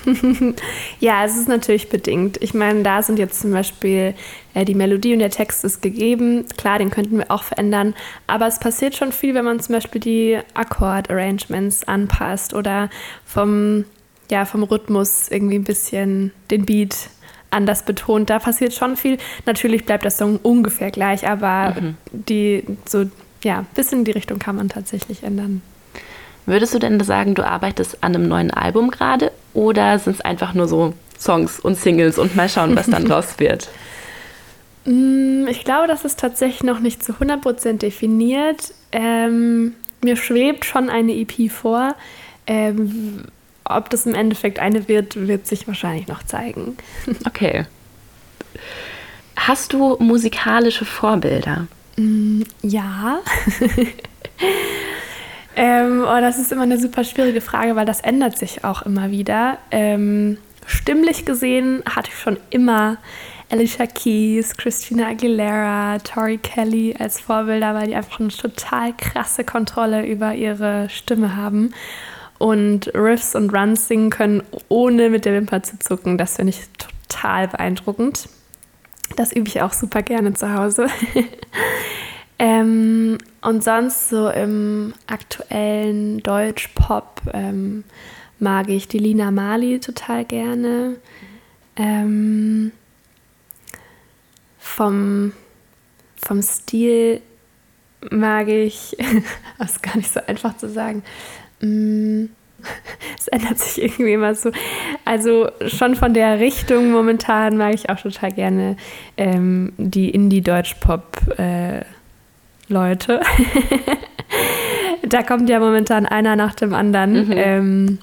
ja, 1.00 1.24
es 1.24 1.38
ist 1.38 1.48
natürlich 1.48 1.88
bedingt. 1.88 2.36
Ich 2.42 2.54
meine, 2.54 2.84
da 2.84 3.02
sind 3.02 3.18
jetzt 3.18 3.40
zum 3.40 3.54
Beispiel 3.54 4.16
äh, 4.54 4.66
die 4.66 4.76
Melodie 4.76 5.14
und 5.14 5.20
der 5.20 5.30
Text 5.30 5.64
ist 5.64 5.82
gegeben. 5.82 6.46
Klar, 6.58 6.80
den 6.80 6.90
könnten 6.90 7.18
wir 7.18 7.32
auch 7.32 7.44
verändern. 7.44 7.96
Aber 8.28 8.48
es 8.48 8.60
passiert 8.60 8.98
schon 8.98 9.14
viel, 9.14 9.34
wenn 9.34 9.46
man 9.46 9.62
zum 9.62 9.76
Beispiel 9.76 10.02
die 10.02 10.40
Akkord-Arrangements 10.56 11.88
anpasst 11.88 12.54
oder 12.54 12.90
vom, 13.24 13.86
ja, 14.30 14.46
vom 14.46 14.63
Rhythmus 14.63 15.30
irgendwie 15.30 15.56
ein 15.56 15.63
bisschen 15.63 16.32
den 16.52 16.65
Beat 16.65 17.10
anders 17.52 17.84
betont. 17.84 18.30
Da 18.30 18.39
passiert 18.39 18.74
schon 18.74 18.96
viel. 18.96 19.18
Natürlich 19.46 19.86
bleibt 19.86 20.04
der 20.04 20.12
Song 20.12 20.39
ungefähr 20.42 20.92
gleich, 20.92 21.28
aber 21.28 21.76
mhm. 21.80 21.98
die 22.12 22.63
so 22.88 23.06
ja, 23.44 23.60
ein 23.60 23.68
bisschen 23.74 24.00
in 24.00 24.06
die 24.06 24.12
Richtung 24.12 24.39
kann 24.39 24.56
man 24.56 24.70
tatsächlich 24.70 25.24
ändern. 25.24 25.62
Würdest 26.46 26.74
du 26.74 26.80
denn 26.80 27.00
sagen, 27.02 27.36
du 27.36 27.46
arbeitest 27.46 28.04
an 28.04 28.15
einem 28.15 28.28
neuen 28.28 28.52
Album 28.52 28.92
gerade 28.92 29.32
oder 29.54 30.00
sind 30.00 30.15
es 30.15 30.22
einfach 30.22 30.54
nur 30.54 30.68
so 30.68 30.94
Songs 31.20 31.60
und 31.60 31.76
Singles 31.76 32.18
und 32.18 32.36
mal 32.36 32.50
schauen, 32.50 32.76
was 32.76 32.88
dann 32.88 33.06
draus 33.08 33.39
wird? 33.39 33.70
Mm, 34.86 35.48
ich 35.48 35.63
glaube, 35.63 35.88
das 35.88 36.06
ist 36.06 36.20
tatsächlich 36.20 36.63
noch 36.63 36.80
nicht 36.80 37.04
zu 37.04 37.13
100% 37.13 37.78
definiert. 37.78 38.74
Ähm, 38.92 39.76
mir 40.02 40.15
schwebt 40.15 40.65
schon 40.65 40.89
eine 40.89 41.13
EP 41.13 41.52
vor. 41.52 41.96
Ähm, 42.48 43.26
ob 43.70 43.90
das 43.90 44.06
im 44.06 44.16
Endeffekt 44.16 44.60
eine 44.60 44.88
wird, 44.88 45.28
wird 45.28 45.48
sich 45.48 45.68
wahrscheinlich 45.68 46.08
noch 46.08 46.24
zeigen. 46.24 46.78
Okay. 47.26 47.66
Hast 49.36 49.72
du 49.72 49.96
musikalische 50.00 50.84
Vorbilder? 50.84 51.68
Mm, 51.96 52.42
ja. 52.62 53.20
Ähm, 55.56 56.06
oh, 56.08 56.22
das 56.22 56.40
ist 56.40 56.54
immer 56.54 56.62
eine 56.62 56.80
super 56.80 57.04
schwierige 57.04 57.42
Frage, 57.42 57.76
weil 57.76 57.86
das 57.86 58.00
ändert 58.00 58.38
sich 58.38 58.64
auch 58.64 58.84
immer 58.84 59.12
wieder. 59.12 59.58
Ähm, 59.72 60.38
stimmlich 60.66 61.26
gesehen 61.26 61.84
hatte 61.86 62.12
ich 62.14 62.18
schon 62.18 62.38
immer 62.50 62.96
Alicia 63.50 63.86
Keys, 63.86 64.56
Christina 64.56 65.08
Aguilera, 65.08 65.98
Tori 66.00 66.38
Kelly 66.38 66.96
als 66.98 67.20
Vorbilder, 67.20 67.76
weil 67.76 67.88
die 67.88 67.96
einfach 67.96 68.22
eine 68.22 68.30
total 68.30 68.94
krasse 68.96 69.44
Kontrolle 69.44 70.06
über 70.06 70.34
ihre 70.34 70.88
Stimme 70.90 71.36
haben 71.36 71.74
und 72.39 72.88
Riffs 72.95 73.36
und 73.36 73.54
Runs 73.54 73.88
singen 73.88 74.10
können, 74.10 74.41
ohne 74.67 75.10
mit 75.10 75.25
der 75.25 75.34
Wimper 75.34 75.62
zu 75.62 75.78
zucken. 75.78 76.17
Das 76.17 76.38
finde 76.38 76.52
ich 76.52 76.62
total 76.78 77.47
beeindruckend. 77.49 78.28
Das 79.15 79.32
übe 79.32 79.47
ich 79.47 79.62
auch 79.62 79.73
super 79.73 80.02
gerne 80.02 80.34
zu 80.34 80.54
Hause. 80.54 80.88
Ähm, 82.41 83.17
und 83.41 83.63
sonst 83.65 84.08
so 84.10 84.30
im 84.30 84.93
aktuellen 85.08 86.23
Deutsch-Pop 86.23 87.21
ähm, 87.34 87.84
mag 88.39 88.69
ich 88.69 88.88
die 88.88 88.97
Lina 88.97 89.30
Mali 89.30 89.82
total 89.82 90.23
gerne. 90.23 90.95
Ähm, 91.75 92.71
vom, 94.58 95.34
vom 96.15 96.41
Stil 96.41 97.21
mag 98.10 98.47
ich, 98.47 98.95
das 99.60 99.71
ist 99.73 99.84
gar 99.84 99.97
nicht 99.97 100.12
so 100.12 100.21
einfach 100.25 100.56
zu 100.56 100.69
sagen, 100.69 101.04
es 103.17 103.28
ändert 103.28 103.60
sich 103.60 103.84
irgendwie 103.84 104.13
immer 104.13 104.36
so. 104.36 104.52
Also 105.06 105.50
schon 105.67 105.95
von 105.95 106.13
der 106.13 106.39
Richtung 106.39 106.91
momentan 106.91 107.58
mag 107.58 107.74
ich 107.74 107.89
auch 107.89 108.00
total 108.00 108.32
gerne 108.32 108.78
ähm, 109.17 109.74
die 109.78 110.10
Indie-Deutsch-Pop- 110.10 111.39
äh, 111.39 111.82
da 115.04 115.24
kommt 115.24 115.50
ja 115.50 115.60
momentan 115.60 116.06
einer 116.06 116.36
nach 116.36 116.54
dem 116.56 116.74
anderen. 116.74 117.28
Mhm. 117.28 117.34
Ähm, 117.36 117.98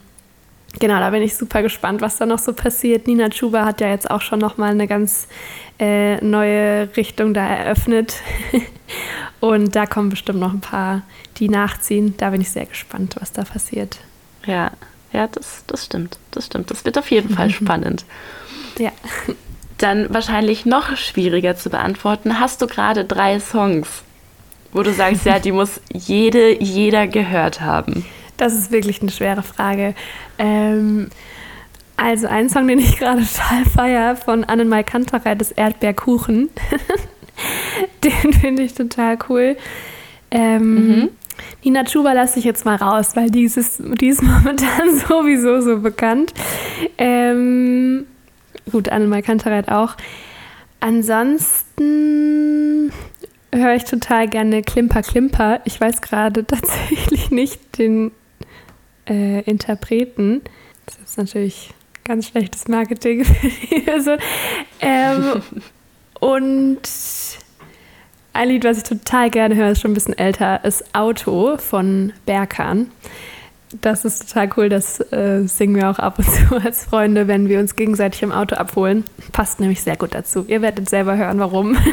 genau, 0.78 0.98
da 0.98 1.10
bin 1.10 1.22
ich 1.22 1.36
super 1.36 1.62
gespannt, 1.62 2.00
was 2.00 2.16
da 2.16 2.26
noch 2.26 2.38
so 2.38 2.52
passiert. 2.52 3.06
Nina 3.06 3.28
Chuba 3.28 3.64
hat 3.64 3.80
ja 3.80 3.88
jetzt 3.88 4.10
auch 4.10 4.20
schon 4.20 4.38
nochmal 4.38 4.70
eine 4.70 4.86
ganz 4.86 5.28
äh, 5.78 6.16
neue 6.24 6.88
Richtung 6.96 7.34
da 7.34 7.46
eröffnet. 7.46 8.16
Und 9.40 9.76
da 9.76 9.86
kommen 9.86 10.08
bestimmt 10.08 10.40
noch 10.40 10.52
ein 10.52 10.60
paar, 10.60 11.02
die 11.36 11.48
nachziehen. 11.48 12.14
Da 12.16 12.30
bin 12.30 12.40
ich 12.40 12.50
sehr 12.50 12.66
gespannt, 12.66 13.16
was 13.20 13.32
da 13.32 13.44
passiert. 13.44 13.98
Ja, 14.46 14.70
ja, 15.12 15.26
das, 15.26 15.64
das 15.66 15.86
stimmt. 15.86 16.18
Das 16.30 16.46
stimmt. 16.46 16.70
Das 16.70 16.84
wird 16.84 16.98
auf 16.98 17.10
jeden 17.10 17.34
Fall 17.34 17.50
spannend. 17.50 18.04
Ja. 18.78 18.92
Dann 19.78 20.12
wahrscheinlich 20.12 20.64
noch 20.64 20.96
schwieriger 20.96 21.56
zu 21.56 21.70
beantworten. 21.70 22.40
Hast 22.40 22.62
du 22.62 22.66
gerade 22.66 23.04
drei 23.04 23.40
Songs, 23.40 24.02
wo 24.72 24.82
du 24.82 24.92
sagst, 24.92 25.26
ja, 25.26 25.38
die 25.38 25.52
muss 25.52 25.80
jede, 25.92 26.62
jeder 26.62 27.06
gehört 27.06 27.60
haben? 27.60 28.04
Das 28.36 28.54
ist 28.54 28.70
wirklich 28.70 29.02
eine 29.02 29.10
schwere 29.10 29.42
Frage. 29.42 29.94
Ähm, 30.38 31.08
also 31.96 32.26
ein 32.26 32.50
Song, 32.50 32.68
den 32.68 32.78
ich 32.78 32.98
gerade 32.98 33.22
total 33.22 33.64
feiere, 33.64 34.16
von 34.16 34.44
Annenmal 34.44 34.84
Kanterei, 34.84 35.34
das 35.34 35.52
Erdbeerkuchen. 35.52 36.50
den 38.04 38.32
finde 38.32 38.62
ich 38.62 38.74
total 38.74 39.18
cool. 39.28 39.56
Ähm, 40.30 40.74
mhm. 40.74 41.08
Nina 41.64 41.84
Chuba 41.84 42.12
lasse 42.12 42.38
ich 42.38 42.44
jetzt 42.44 42.64
mal 42.64 42.76
raus, 42.76 43.16
weil 43.16 43.30
die 43.30 43.44
ist, 43.44 43.82
die 44.00 44.08
ist 44.08 44.22
momentan 44.22 44.98
sowieso 44.98 45.60
so 45.60 45.80
bekannt. 45.80 46.32
Ähm, 46.98 48.06
gut, 48.70 48.88
Annenmal 48.88 49.22
Kantereit 49.22 49.70
auch. 49.70 49.96
Ansonsten 50.80 52.92
höre 53.52 53.74
ich 53.74 53.84
total 53.84 54.28
gerne 54.28 54.62
Klimper 54.62 55.02
Klimper. 55.02 55.60
Ich 55.64 55.80
weiß 55.80 56.02
gerade 56.02 56.46
tatsächlich 56.46 57.30
nicht 57.30 57.78
den 57.78 58.12
äh, 59.08 59.40
Interpreten. 59.42 60.42
Das 60.86 60.96
ist 60.98 61.18
natürlich 61.18 61.74
ganz 62.04 62.28
schlechtes 62.28 62.68
Marketing. 62.68 63.26
also, 63.92 64.16
ähm, 64.80 65.42
und 66.20 66.80
ein 68.32 68.48
Lied, 68.48 68.64
was 68.64 68.78
ich 68.78 68.84
total 68.84 69.30
gerne 69.30 69.54
höre, 69.54 69.70
ist 69.70 69.80
schon 69.80 69.92
ein 69.92 69.94
bisschen 69.94 70.18
älter, 70.18 70.64
ist 70.64 70.94
Auto 70.94 71.56
von 71.56 72.12
Berkan. 72.26 72.90
Das 73.80 74.04
ist 74.04 74.28
total 74.28 74.50
cool, 74.56 74.68
das 74.68 75.00
äh, 75.12 75.42
singen 75.46 75.74
wir 75.74 75.90
auch 75.90 75.98
ab 75.98 76.18
und 76.18 76.30
zu 76.30 76.54
als 76.64 76.84
Freunde, 76.84 77.26
wenn 77.26 77.48
wir 77.48 77.58
uns 77.58 77.74
gegenseitig 77.74 78.22
im 78.22 78.30
Auto 78.30 78.54
abholen. 78.54 79.04
Passt 79.32 79.58
nämlich 79.58 79.82
sehr 79.82 79.96
gut 79.96 80.14
dazu. 80.14 80.44
Ihr 80.46 80.62
werdet 80.62 80.88
selber 80.88 81.16
hören, 81.16 81.38
warum. 81.38 81.76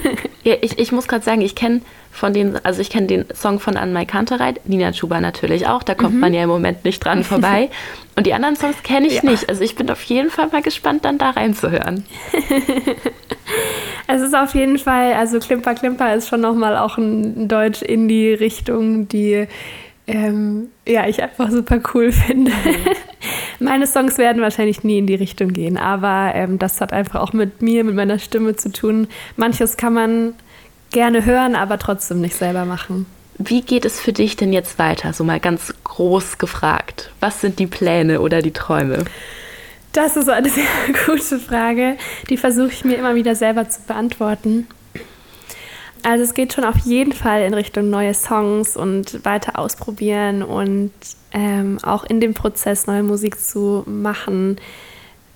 Ja, 0.46 0.56
ich, 0.60 0.78
ich 0.78 0.92
muss 0.92 1.08
gerade 1.08 1.24
sagen, 1.24 1.40
ich 1.40 1.56
kenne 1.56 1.80
von 2.12 2.34
den, 2.34 2.58
also 2.66 2.82
ich 2.82 2.90
kenne 2.90 3.08
den 3.08 3.26
Song 3.34 3.62
von 3.62 3.78
Anmai 3.78 4.04
Kantereit, 4.04 4.60
Nina 4.68 4.92
Chuba 4.92 5.22
natürlich 5.22 5.68
auch, 5.68 5.84
da 5.84 5.96
kommt 5.96 6.16
mhm. 6.16 6.20
man 6.20 6.34
ja 6.34 6.44
im 6.44 6.50
Moment 6.50 6.84
nicht 6.84 7.00
dran 7.00 7.24
vorbei. 7.24 7.70
Und 8.18 8.28
die 8.28 8.34
anderen 8.34 8.58
Songs 8.58 8.84
kenne 8.84 9.08
ich 9.08 9.24
ja. 9.24 9.30
nicht. 9.30 9.48
Also 9.48 9.64
ich 9.64 9.76
bin 9.76 9.90
auf 9.90 10.04
jeden 10.04 10.30
Fall 10.30 10.50
mal 10.50 10.62
gespannt, 10.62 11.06
dann 11.06 11.18
da 11.18 11.30
reinzuhören. 11.30 12.04
es 14.08 14.22
ist 14.22 14.36
auf 14.36 14.54
jeden 14.54 14.80
Fall, 14.80 15.14
also 15.14 15.40
Klimper 15.40 15.76
Klimper 15.76 16.14
ist 16.14 16.28
schon 16.28 16.42
nochmal 16.42 16.76
auch 16.76 16.98
ein 16.98 17.48
Deutsch-Indie-Richtung, 17.48 19.08
die 19.08 19.48
ähm, 20.08 20.70
ja, 20.88 21.08
ich 21.08 21.22
einfach 21.24 21.50
super 21.50 21.80
cool 21.94 22.12
finde. 22.12 22.52
Mhm. 22.52 22.76
Meine 23.60 23.88
Songs 23.88 24.18
werden 24.18 24.42
wahrscheinlich 24.42 24.84
nie 24.84 24.98
in 24.98 25.08
die 25.08 25.16
Richtung 25.16 25.54
gehen, 25.54 25.78
aber 25.78 26.36
ähm, 26.36 26.60
das 26.60 26.82
hat 26.82 26.92
einfach 26.92 27.22
auch 27.22 27.34
mit 27.34 27.62
mir, 27.62 27.84
mit 27.84 27.96
meiner 27.96 28.20
Stimme 28.20 28.56
zu 28.56 28.72
tun. 28.72 29.08
Manches 29.38 29.78
kann 29.78 29.94
man 29.94 30.34
gerne 30.92 31.26
hören, 31.26 31.56
aber 31.56 31.80
trotzdem 31.80 32.20
nicht 32.20 32.36
selber 32.36 32.66
machen. 32.66 33.06
Wie 33.38 33.62
geht 33.62 33.86
es 33.86 34.00
für 34.00 34.14
dich 34.14 34.36
denn 34.36 34.54
jetzt 34.54 34.78
weiter? 34.78 35.14
So 35.14 35.24
mal 35.24 35.40
ganz 35.40 35.74
groß 35.84 36.38
gefragt. 36.38 37.12
Was 37.20 37.42
sind 37.42 37.60
die 37.60 37.68
Pläne 37.68 38.22
oder 38.22 38.42
die 38.42 38.52
Träume? 38.52 39.06
Das 39.94 40.18
ist 40.18 40.30
eine 40.30 40.50
sehr 40.52 40.66
gute 41.06 41.40
Frage. 41.40 41.98
Die 42.30 42.38
versuche 42.38 42.72
ich 42.72 42.86
mir 42.86 42.96
immer 42.96 43.16
wieder 43.16 43.36
selber 43.36 43.70
zu 43.70 43.82
beantworten. 43.88 44.68
Also 46.04 46.26
es 46.26 46.34
geht 46.34 46.54
schon 46.54 46.66
auf 46.66 46.78
jeden 46.80 47.14
Fall 47.14 47.44
in 47.44 47.54
Richtung 47.54 47.90
neue 47.90 48.14
Songs 48.14 48.76
und 48.76 49.24
weiter 49.24 49.58
ausprobieren 49.58 50.44
und 50.44 50.92
ähm, 51.32 51.80
auch 51.82 52.04
in 52.04 52.20
dem 52.20 52.34
Prozess 52.34 52.88
neue 52.88 53.04
Musik 53.04 53.40
zu 53.40 53.84
machen, 53.86 54.58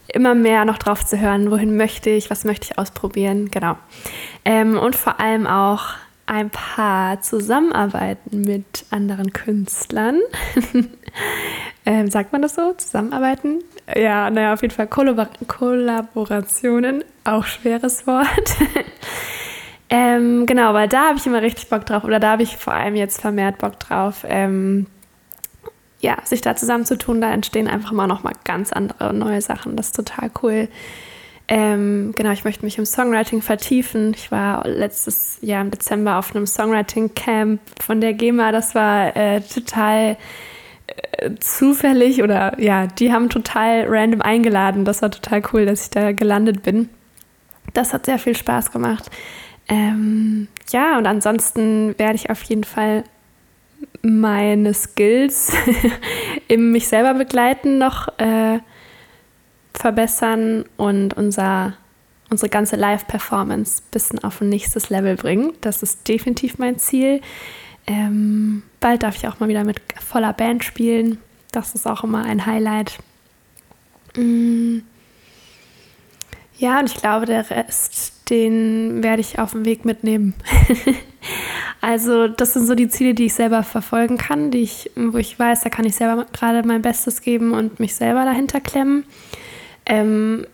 immer 0.10 0.36
mehr 0.36 0.66
noch 0.66 0.78
drauf 0.78 1.06
zu 1.06 1.20
hören, 1.20 1.52
wohin 1.52 1.78
möchte 1.78 2.10
ich, 2.10 2.30
was 2.30 2.44
möchte 2.44 2.68
ich 2.70 2.78
ausprobieren, 2.78 3.50
genau. 3.50 3.78
Ähm, 4.44 4.78
und 4.78 4.96
vor 4.96 5.20
allem 5.22 5.48
auch 5.48 5.96
ein 6.26 6.50
paar 6.50 7.22
Zusammenarbeiten 7.22 8.42
mit 8.42 8.86
anderen 8.92 9.32
Künstlern. 9.32 10.20
ähm, 11.86 12.12
sagt 12.12 12.34
man 12.34 12.42
das 12.42 12.56
so? 12.56 12.74
Zusammenarbeiten? 12.74 13.64
Ja, 13.96 14.30
naja, 14.30 14.54
auf 14.54 14.62
jeden 14.62 14.74
Fall 14.74 14.88
Kollabor 14.88 15.30
Kollaborationen, 15.48 17.06
auch 17.24 17.46
schweres 17.46 18.06
Wort. 18.06 18.28
Ähm, 19.90 20.46
genau, 20.46 20.74
weil 20.74 20.90
da 20.90 21.08
habe 21.10 21.18
ich 21.18 21.26
immer 21.26 21.42
richtig 21.42 21.70
Bock 21.70 21.86
drauf 21.86 22.04
oder 22.04 22.20
da 22.20 22.32
habe 22.32 22.44
ich 22.44 22.58
vor 22.58 22.74
allem 22.74 22.96
jetzt 22.96 23.22
vermehrt 23.22 23.58
Bock 23.58 23.80
drauf. 23.80 24.26
Ähm, 24.28 24.88
ja, 26.00 26.18
sich 26.26 26.42
da 26.42 26.56
zusammenzutun, 26.56 27.22
da 27.22 27.32
entstehen 27.32 27.68
einfach 27.68 27.92
mal 27.92 28.08
ganz 28.44 28.72
andere 28.72 29.14
neue 29.14 29.42
Sachen. 29.42 29.76
Das 29.76 29.88
ist 29.88 29.96
total 29.96 30.30
cool. 30.44 30.68
Ähm, 31.50 32.14
genau, 32.16 32.32
ich 32.32 32.44
möchte 32.44 32.66
mich 32.66 32.78
im 32.78 32.86
Songwriting 32.86 33.42
vertiefen. 33.42 34.14
Ich 34.14 34.32
war 34.32 34.68
letztes 34.68 35.38
Jahr 35.42 35.62
im 35.62 35.72
Dezember 35.72 36.18
auf 36.18 36.36
einem 36.36 36.46
Songwriting-Camp 36.46 37.62
von 37.82 38.02
der 38.02 38.14
GEMA. 38.14 38.52
Das 38.52 38.76
war 38.76 39.16
äh, 39.16 39.40
total 39.40 40.18
äh, 40.88 41.32
zufällig 41.40 42.22
oder 42.22 42.60
ja, 42.60 42.88
die 42.88 43.14
haben 43.14 43.30
total 43.30 43.86
random 43.88 44.22
eingeladen. 44.22 44.84
Das 44.84 45.02
war 45.02 45.10
total 45.10 45.42
cool, 45.54 45.66
dass 45.66 45.84
ich 45.84 45.90
da 45.90 46.12
gelandet 46.12 46.64
bin. 46.64 46.90
Das 47.74 47.94
hat 47.94 48.06
sehr 48.06 48.20
viel 48.20 48.36
Spaß 48.36 48.72
gemacht. 48.72 49.10
Ähm, 49.70 50.48
ja, 50.70 50.98
und 50.98 51.06
ansonsten 51.06 51.98
werde 51.98 52.16
ich 52.16 52.30
auf 52.30 52.42
jeden 52.44 52.64
Fall 52.64 53.04
meine 54.02 54.74
Skills 54.74 55.52
im 56.48 56.72
mich 56.72 56.88
selber 56.88 57.14
begleiten 57.14 57.78
noch 57.78 58.08
äh, 58.18 58.60
verbessern 59.74 60.66
und 60.78 61.16
unser, 61.16 61.74
unsere 62.30 62.50
ganze 62.50 62.76
Live-Performance 62.76 63.82
ein 63.82 63.92
bisschen 63.92 64.24
auf 64.24 64.42
ein 64.42 64.50
nächstes 64.50 64.90
Level 64.90 65.16
bringen. 65.16 65.54
Das 65.62 65.84
ist 65.84 66.08
definitiv 66.08 66.58
mein 66.58 66.80
Ziel. 66.80 67.22
Ähm, 67.86 68.64
bald 68.80 69.04
darf 69.04 69.16
ich 69.16 69.28
auch 69.28 69.40
mal 69.40 69.50
wieder 69.50 69.64
mit 69.64 69.82
voller 70.04 70.34
Band 70.34 70.64
spielen. 70.64 71.20
Das 71.52 71.76
ist 71.76 71.88
auch 71.88 72.04
immer 72.04 72.26
ein 72.26 72.46
Highlight. 72.46 72.98
Mm. 74.16 74.80
Ja, 76.58 76.80
und 76.80 76.92
ich 76.92 76.96
glaube, 76.96 77.26
der 77.26 77.50
Rest 77.50 78.14
den 78.30 79.04
werde 79.04 79.22
ich 79.22 79.40
auf 79.40 79.52
dem 79.52 79.66
Weg 79.66 79.86
mitnehmen. 79.86 80.34
also 81.82 82.28
das 82.28 82.54
sind 82.54 82.66
so 82.66 82.76
die 82.76 82.90
Ziele, 82.90 83.14
die 83.14 83.26
ich 83.26 83.34
selber 83.34 83.64
verfolgen 83.64 84.18
kann, 84.18 84.52
die 84.52 84.62
ich, 84.62 84.92
wo 84.96 85.18
ich 85.18 85.38
weiß, 85.38 85.62
da 85.62 85.70
kann 85.70 85.86
ich 85.86 85.96
selber 85.96 86.26
gerade 86.34 86.68
mein 86.68 86.82
Bestes 86.82 87.22
geben 87.22 87.54
und 87.54 87.80
mich 87.80 87.96
selber 87.96 88.26
dahinter 88.26 88.60
klemmen. 88.60 89.06
Ähm, 89.86 90.46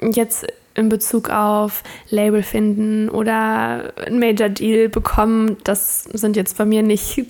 jetzt 0.00 0.46
in 0.74 0.88
Bezug 0.88 1.28
auf 1.30 1.82
Label 2.08 2.44
finden 2.44 3.08
oder 3.08 3.92
ein 4.06 4.20
Major 4.20 4.48
Deal 4.48 4.88
bekommen, 4.88 5.56
das 5.64 6.04
sind 6.04 6.36
jetzt 6.36 6.56
bei 6.56 6.64
mir 6.64 6.84
nicht 6.84 7.26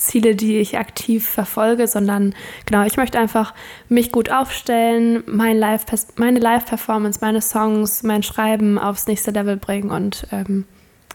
Ziele, 0.00 0.34
die 0.34 0.58
ich 0.58 0.78
aktiv 0.78 1.28
verfolge, 1.28 1.86
sondern 1.86 2.34
genau, 2.66 2.84
ich 2.84 2.96
möchte 2.96 3.18
einfach 3.18 3.54
mich 3.88 4.12
gut 4.12 4.30
aufstellen, 4.30 5.22
mein 5.26 5.58
Live, 5.58 5.84
meine 6.16 6.38
Live-Performance, 6.38 7.20
meine 7.22 7.40
Songs, 7.40 8.02
mein 8.02 8.22
Schreiben 8.22 8.78
aufs 8.78 9.06
nächste 9.06 9.30
Level 9.30 9.56
bringen 9.56 9.90
und 9.90 10.26
ähm, 10.32 10.64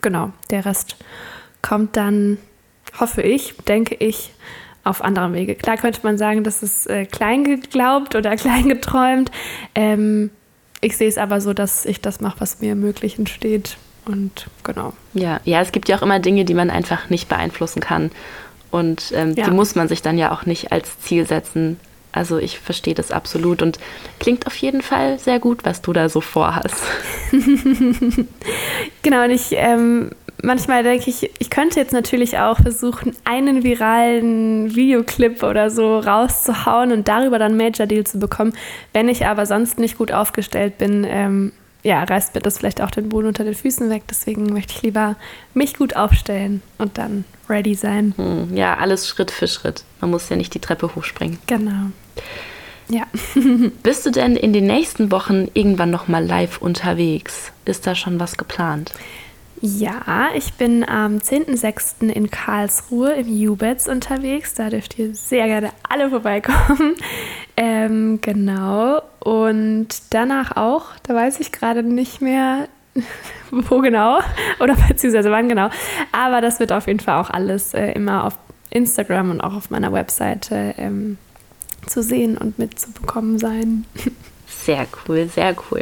genau, 0.02 0.32
der 0.52 0.66
Rest 0.66 0.98
kommt 1.62 1.98
dann, 1.98 2.38
hoffe 3.00 3.22
ich, 3.22 3.56
denke 3.68 3.96
ich, 3.96 4.32
auf 4.84 5.04
anderem 5.04 5.34
Wege. 5.34 5.56
Klar 5.56 5.78
könnte 5.78 6.02
man 6.04 6.18
sagen, 6.18 6.44
das 6.44 6.64
ist 6.64 6.88
äh, 6.88 7.06
klein 7.06 7.44
geglaubt 7.44 8.16
oder 8.16 8.36
klein 8.38 8.70
geträumt. 8.70 9.32
Ähm, 9.74 10.30
ich 10.80 10.96
sehe 10.96 11.10
es 11.10 11.18
aber 11.18 11.42
so, 11.42 11.54
dass 11.54 11.86
ich 11.86 12.02
das 12.02 12.22
mache, 12.22 12.40
was 12.40 12.62
mir 12.62 12.70
ermöglichen 12.70 13.26
steht. 13.26 13.78
Und 14.06 14.48
genau. 14.64 14.94
Ja, 15.14 15.42
ja, 15.44 15.62
es 15.62 15.72
gibt 15.72 15.90
ja 15.90 15.98
auch 15.98 16.04
immer 16.04 16.20
Dinge, 16.20 16.46
die 16.46 16.54
man 16.54 16.70
einfach 16.70 17.10
nicht 17.10 17.28
beeinflussen 17.28 17.80
kann. 17.80 18.12
Und 18.72 19.12
ähm, 19.14 19.34
ja. 19.36 19.46
die 19.46 19.52
muss 19.52 19.76
man 19.76 19.88
sich 19.88 20.02
dann 20.02 20.18
ja 20.18 20.32
auch 20.32 20.46
nicht 20.46 20.72
als 20.72 21.00
Ziel 21.00 21.28
setzen. 21.28 21.80
Also 22.12 22.38
ich 22.38 22.60
verstehe 22.60 22.94
das 22.94 23.12
absolut 23.12 23.62
und 23.62 23.78
klingt 24.20 24.48
auf 24.48 24.56
jeden 24.56 24.82
Fall 24.82 25.20
sehr 25.20 25.40
gut, 25.40 25.66
was 25.66 25.82
du 25.82 25.92
da 25.92 26.08
so 26.08 26.22
vorhast. 26.22 26.84
genau, 29.02 29.24
und 29.26 29.32
ich 29.32 29.50
ähm, 29.52 30.12
manchmal 30.42 30.84
denke 30.84 31.10
ich, 31.10 31.30
ich 31.40 31.50
könnte 31.50 31.80
jetzt 31.80 31.92
natürlich 31.92 32.38
auch 32.38 32.58
versuchen, 32.60 33.16
einen 33.26 33.64
viralen 33.64 34.76
Videoclip 34.76 35.44
oder 35.44 35.70
so 35.70 36.00
rauszuhauen 36.00 36.92
und 36.92 37.08
darüber 37.08 37.40
dann 37.40 37.58
Major 37.58 37.86
Deal 37.86 38.06
zu 38.06 38.20
bekommen. 38.20 38.54
Wenn 38.94 39.10
ich 39.10 39.26
aber 39.26 39.46
sonst 39.46 39.80
nicht 39.80 39.98
gut 39.98 40.12
aufgestellt 40.12 40.78
bin, 40.78 41.06
ähm, 41.08 41.52
ja, 41.86 42.04
reißt 42.04 42.34
mir 42.34 42.42
das 42.42 42.58
vielleicht 42.58 42.82
auch 42.82 42.90
den 42.90 43.10
Boden 43.10 43.28
unter 43.28 43.44
den 43.44 43.54
Füßen 43.54 43.92
weg. 43.92 44.04
Deswegen 44.10 44.52
möchte 44.52 44.74
ich 44.74 44.82
lieber 44.82 45.16
mich 45.54 45.76
gut 45.76 45.96
aufstellen 45.96 46.64
und 46.80 46.98
dann 46.98 47.26
ready 47.48 47.76
sein. 47.76 48.16
Hm, 48.18 48.58
ja, 48.58 48.76
alles 48.78 49.08
Schritt 49.08 49.30
für 49.30 49.48
Schritt. 49.48 49.84
Man 50.02 50.10
muss 50.10 50.28
ja 50.30 50.36
nicht 50.36 50.56
die 50.56 50.60
Treppe 50.60 50.96
hochspringen. 50.96 51.38
Genau. 51.46 51.92
Ja. 52.90 53.04
Bist 53.84 54.04
du 54.04 54.10
denn 54.10 54.36
in 54.36 54.52
den 54.52 54.66
nächsten 54.66 55.12
Wochen 55.12 55.48
irgendwann 55.54 55.92
noch 55.92 56.08
mal 56.08 56.26
live 56.26 56.60
unterwegs? 56.60 57.52
Ist 57.66 57.86
da 57.86 57.94
schon 57.94 58.20
was 58.20 58.36
geplant? 58.36 58.92
Ja, 59.62 60.30
ich 60.36 60.54
bin 60.56 60.88
am 60.88 61.18
10.06. 61.18 62.10
in 62.10 62.32
Karlsruhe 62.32 63.14
im 63.14 63.28
Ubets 63.28 63.88
unterwegs. 63.88 64.56
Da 64.56 64.72
dürft 64.72 64.98
ihr 64.98 65.14
sehr 65.14 65.46
gerne 65.46 65.70
alle 65.88 66.10
vorbeikommen. 66.10 66.96
Ähm, 67.58 68.20
genau. 68.20 69.02
Und 69.26 69.88
danach 70.12 70.56
auch, 70.56 70.86
da 71.04 71.16
weiß 71.16 71.40
ich 71.40 71.52
gerade 71.52 71.84
nicht 71.84 72.22
mehr, 72.22 72.68
wo 73.52 73.82
genau 73.82 74.20
oder 74.60 74.76
beziehungsweise 74.88 75.32
wann 75.32 75.50
genau. 75.50 75.70
Aber 76.12 76.42
das 76.42 76.60
wird 76.60 76.72
auf 76.72 76.88
jeden 76.88 77.00
Fall 77.00 77.20
auch 77.20 77.30
alles 77.30 77.74
äh, 77.74 77.92
immer 77.92 78.26
auf 78.26 78.38
Instagram 78.70 79.32
und 79.32 79.42
auch 79.42 79.56
auf 79.56 79.72
meiner 79.72 79.92
Webseite 79.92 80.76
ähm, 80.78 81.18
zu 81.88 82.04
sehen 82.04 82.38
und 82.38 82.60
mitzubekommen 82.60 83.40
sein. 83.40 83.86
Sehr 84.48 84.86
cool, 85.08 85.28
sehr 85.28 85.56
cool 85.72 85.82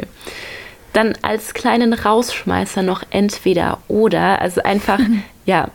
dann 0.94 1.14
als 1.22 1.54
kleinen 1.54 1.92
Rausschmeißer 1.92 2.82
noch 2.82 3.02
entweder 3.10 3.78
oder. 3.88 4.40
Also 4.40 4.62
einfach, 4.62 5.00
ja, 5.44 5.68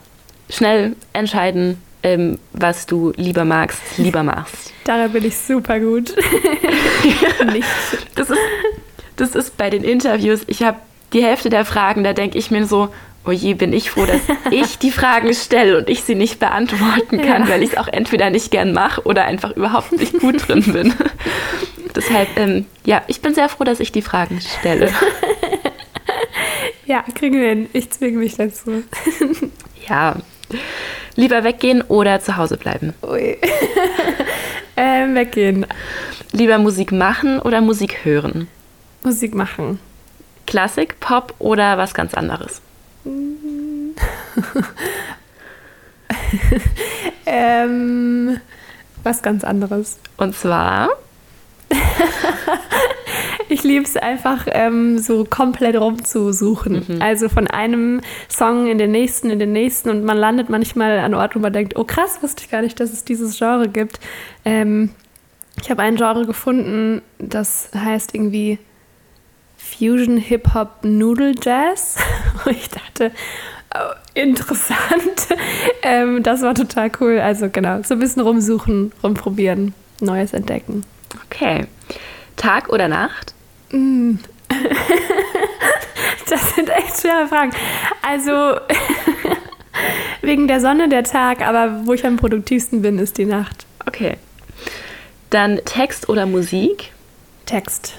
schnell 0.49 0.95
entscheiden, 1.13 1.79
ähm, 2.03 2.39
was 2.53 2.85
du 2.85 3.13
lieber 3.15 3.45
magst, 3.45 3.81
lieber 3.97 4.23
machst. 4.23 4.73
Daran 4.85 5.11
bin 5.11 5.25
ich 5.25 5.37
super 5.37 5.79
gut. 5.79 6.15
Nicht. 7.51 7.67
Das 8.15 8.29
ist, 8.29 8.39
das 9.15 9.35
ist 9.35 9.57
bei 9.57 9.69
den 9.69 9.83
Interviews, 9.83 10.41
ich 10.47 10.63
habe 10.63 10.77
die 11.13 11.23
Hälfte 11.23 11.49
der 11.49 11.65
Fragen, 11.65 12.03
da 12.03 12.13
denke 12.13 12.37
ich 12.37 12.51
mir 12.51 12.65
so, 12.65 12.89
oh 13.25 13.31
je, 13.31 13.53
bin 13.53 13.73
ich 13.73 13.91
froh, 13.91 14.05
dass 14.05 14.21
ich 14.51 14.77
die 14.77 14.91
Fragen 14.91 15.33
stelle 15.33 15.77
und 15.77 15.89
ich 15.89 16.03
sie 16.03 16.15
nicht 16.15 16.39
beantworten 16.39 17.17
kann, 17.21 17.43
ja. 17.43 17.49
weil 17.49 17.63
ich 17.63 17.71
es 17.71 17.77
auch 17.77 17.87
entweder 17.87 18.29
nicht 18.29 18.51
gern 18.51 18.73
mache 18.73 19.01
oder 19.03 19.25
einfach 19.25 19.51
überhaupt 19.51 19.91
nicht 19.91 20.19
gut 20.19 20.47
drin 20.47 20.63
bin. 20.71 20.93
Deshalb, 21.95 22.29
ähm, 22.37 22.65
ja, 22.85 23.01
ich 23.07 23.21
bin 23.21 23.33
sehr 23.33 23.49
froh, 23.49 23.63
dass 23.63 23.79
ich 23.79 23.91
die 23.91 24.03
Fragen 24.03 24.39
stelle. 24.41 24.91
Ja, 26.89 27.03
kriegen 27.13 27.39
wir 27.39 27.49
hin. 27.49 27.69
Ich 27.71 27.91
zwinge 27.91 28.17
mich 28.17 28.35
dazu. 28.35 28.83
Ja. 29.87 30.15
Lieber 31.15 31.43
weggehen 31.43 31.81
oder 31.81 32.19
zu 32.21 32.37
Hause 32.37 32.57
bleiben? 32.57 32.93
Ui. 33.01 33.37
ähm, 34.77 35.15
weggehen. 35.15 35.65
Lieber 36.31 36.57
Musik 36.57 36.91
machen 36.91 37.39
oder 37.39 37.61
Musik 37.61 38.05
hören? 38.05 38.47
Musik 39.03 39.33
machen. 39.35 39.79
Klassik, 40.45 40.99
Pop 40.99 41.35
oder 41.39 41.77
was 41.77 41.93
ganz 41.93 42.13
anderes? 42.13 42.61
ähm, 47.25 48.39
was 49.03 49.21
ganz 49.21 49.43
anderes. 49.43 49.97
Und 50.17 50.35
zwar? 50.35 50.89
ich 53.49 53.63
liebe 53.63 53.83
es 53.83 53.97
einfach 53.97 54.47
ähm, 54.51 54.99
so 54.99 55.25
komplett 55.25 55.75
rumzusuchen. 55.75 56.85
Mhm. 56.87 57.01
Also 57.01 57.29
von 57.29 57.47
einem 57.47 58.01
Song 58.29 58.67
in 58.67 58.77
den 58.77 58.91
nächsten, 58.91 59.29
in 59.29 59.39
den 59.39 59.51
nächsten 59.51 59.89
und 59.89 60.05
man 60.05 60.17
landet 60.17 60.49
manchmal 60.49 60.99
an 60.99 61.13
Orten, 61.13 61.35
wo 61.35 61.39
man 61.39 61.53
denkt, 61.53 61.75
oh 61.75 61.83
krass, 61.83 62.19
wusste 62.21 62.43
ich 62.43 62.51
gar 62.51 62.61
nicht, 62.61 62.79
dass 62.79 62.93
es 62.93 63.03
dieses 63.03 63.37
Genre 63.37 63.67
gibt. 63.67 63.99
Ähm, 64.45 64.91
ich 65.61 65.69
habe 65.69 65.81
ein 65.81 65.95
Genre 65.95 66.25
gefunden, 66.25 67.01
das 67.17 67.71
heißt 67.75 68.13
irgendwie 68.13 68.59
Fusion 69.57 70.17
Hip 70.17 70.53
Hop 70.53 70.83
Noodle 70.83 71.33
Jazz. 71.41 71.97
Und 72.45 72.51
ich 72.51 72.69
dachte, 72.69 73.11
oh, 73.75 73.93
interessant. 74.13 75.27
ähm, 75.81 76.23
das 76.23 76.41
war 76.41 76.53
total 76.53 76.91
cool. 77.01 77.19
Also 77.19 77.49
genau, 77.49 77.81
so 77.83 77.95
ein 77.95 77.99
bisschen 77.99 78.21
rumsuchen, 78.21 78.91
rumprobieren, 79.03 79.73
Neues 80.01 80.33
entdecken. 80.33 80.83
Okay. 81.25 81.65
Tag 82.35 82.69
oder 82.69 82.87
Nacht? 82.87 83.33
Mm. 83.71 84.15
das 86.29 86.55
sind 86.55 86.69
echt 86.69 87.01
schwere 87.01 87.27
Fragen. 87.27 87.51
Also 88.01 88.31
wegen 90.21 90.47
der 90.47 90.59
Sonne 90.61 90.89
der 90.89 91.03
Tag, 91.03 91.41
aber 91.41 91.85
wo 91.85 91.93
ich 91.93 92.05
am 92.05 92.17
produktivsten 92.17 92.81
bin, 92.81 92.99
ist 92.99 93.17
die 93.17 93.25
Nacht. 93.25 93.65
Okay. 93.85 94.17
Dann 95.29 95.59
Text 95.65 96.09
oder 96.09 96.25
Musik? 96.25 96.91
Text. 97.45 97.95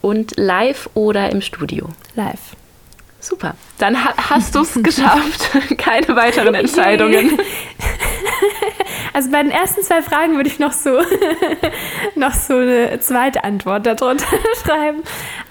Und 0.00 0.36
live 0.36 0.88
oder 0.94 1.30
im 1.30 1.42
Studio? 1.42 1.88
Live. 2.14 2.56
Super. 3.20 3.54
Dann 3.78 4.02
ha 4.02 4.14
hast 4.16 4.54
du 4.54 4.62
es 4.62 4.74
geschafft. 4.82 5.50
Keine 5.76 6.16
weiteren 6.16 6.54
Entscheidungen. 6.54 7.38
Also 9.12 9.30
bei 9.30 9.42
den 9.42 9.50
ersten 9.50 9.82
zwei 9.82 10.02
Fragen 10.02 10.36
würde 10.36 10.48
ich 10.48 10.58
noch 10.58 10.72
so, 10.72 11.00
noch 12.14 12.34
so 12.34 12.56
eine 12.56 13.00
zweite 13.00 13.44
Antwort 13.44 13.86
darunter 13.86 14.26
schreiben. 14.64 15.02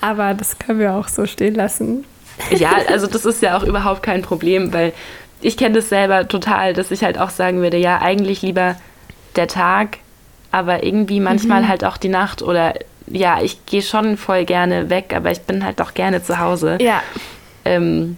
Aber 0.02 0.34
das 0.34 0.60
können 0.60 0.80
wir 0.80 0.94
auch 0.94 1.08
so 1.08 1.26
stehen 1.26 1.56
lassen. 1.56 2.06
Ja, 2.52 2.72
also 2.88 3.08
das 3.08 3.26
ist 3.26 3.42
ja 3.42 3.58
auch 3.58 3.64
überhaupt 3.64 4.02
kein 4.04 4.22
Problem, 4.22 4.74
weil 4.74 4.94
ich 5.42 5.58
kenne 5.58 5.76
das 5.76 5.90
selber 5.90 6.28
total, 6.28 6.74
dass 6.74 6.92
ich 6.92 7.04
halt 7.04 7.18
auch 7.18 7.30
sagen 7.30 7.62
würde, 7.62 7.78
ja, 7.78 8.02
eigentlich 8.02 8.42
lieber 8.42 8.76
der 9.36 9.48
Tag, 9.48 9.98
aber 10.52 10.84
irgendwie 10.84 11.20
manchmal 11.20 11.64
mhm. 11.64 11.68
halt 11.68 11.84
auch 11.84 11.98
die 11.98 12.10
Nacht 12.10 12.42
oder 12.42 12.74
ja, 13.08 13.42
ich 13.42 13.66
gehe 13.66 13.82
schon 13.82 14.18
voll 14.18 14.46
gerne 14.46 14.90
weg, 14.90 15.14
aber 15.16 15.32
ich 15.32 15.42
bin 15.42 15.64
halt 15.66 15.82
auch 15.82 15.94
gerne 15.94 16.24
zu 16.24 16.40
Hause. 16.40 16.78
Ja. 16.80 17.02
Ähm, 17.66 18.18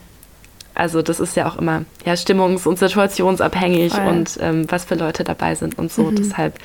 also 0.73 1.01
das 1.01 1.19
ist 1.19 1.35
ja 1.35 1.47
auch 1.47 1.57
immer 1.57 1.85
ja, 2.05 2.13
stimmungs- 2.13 2.67
und 2.67 2.79
situationsabhängig 2.79 3.93
oh 3.95 4.09
und 4.09 4.37
ähm, 4.41 4.65
was 4.69 4.85
für 4.85 4.95
Leute 4.95 5.23
dabei 5.23 5.55
sind 5.55 5.77
und 5.77 5.91
so. 5.91 6.03
Mhm. 6.03 6.15
Deshalb, 6.15 6.59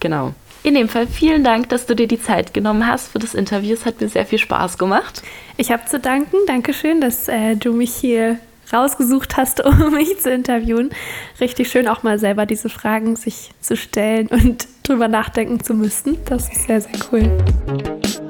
genau. 0.00 0.34
In 0.62 0.74
dem 0.74 0.88
Fall 0.88 1.06
vielen 1.06 1.44
Dank, 1.44 1.68
dass 1.68 1.84
du 1.84 1.94
dir 1.94 2.08
die 2.08 2.20
Zeit 2.20 2.54
genommen 2.54 2.86
hast 2.86 3.08
für 3.12 3.18
das 3.18 3.34
Interview. 3.34 3.74
Es 3.74 3.84
hat 3.84 4.00
mir 4.00 4.08
sehr 4.08 4.24
viel 4.24 4.38
Spaß 4.38 4.78
gemacht. 4.78 5.22
Ich 5.58 5.70
habe 5.70 5.84
zu 5.84 6.00
danken. 6.00 6.36
Dankeschön, 6.46 7.02
dass 7.02 7.28
äh, 7.28 7.54
du 7.54 7.74
mich 7.74 7.94
hier 7.94 8.38
rausgesucht 8.72 9.36
hast, 9.36 9.62
um 9.64 9.92
mich 9.92 10.20
zu 10.20 10.30
interviewen. 10.30 10.90
Richtig 11.38 11.70
schön, 11.70 11.86
auch 11.86 12.02
mal 12.02 12.18
selber 12.18 12.46
diese 12.46 12.70
Fragen 12.70 13.16
sich 13.16 13.50
zu 13.60 13.76
stellen 13.76 14.28
und 14.28 14.66
drüber 14.82 15.08
nachdenken 15.08 15.62
zu 15.62 15.74
müssen. 15.74 16.16
Das 16.24 16.48
ist 16.48 16.66
sehr, 16.66 16.80
sehr 16.80 16.98
cool. 17.12 18.23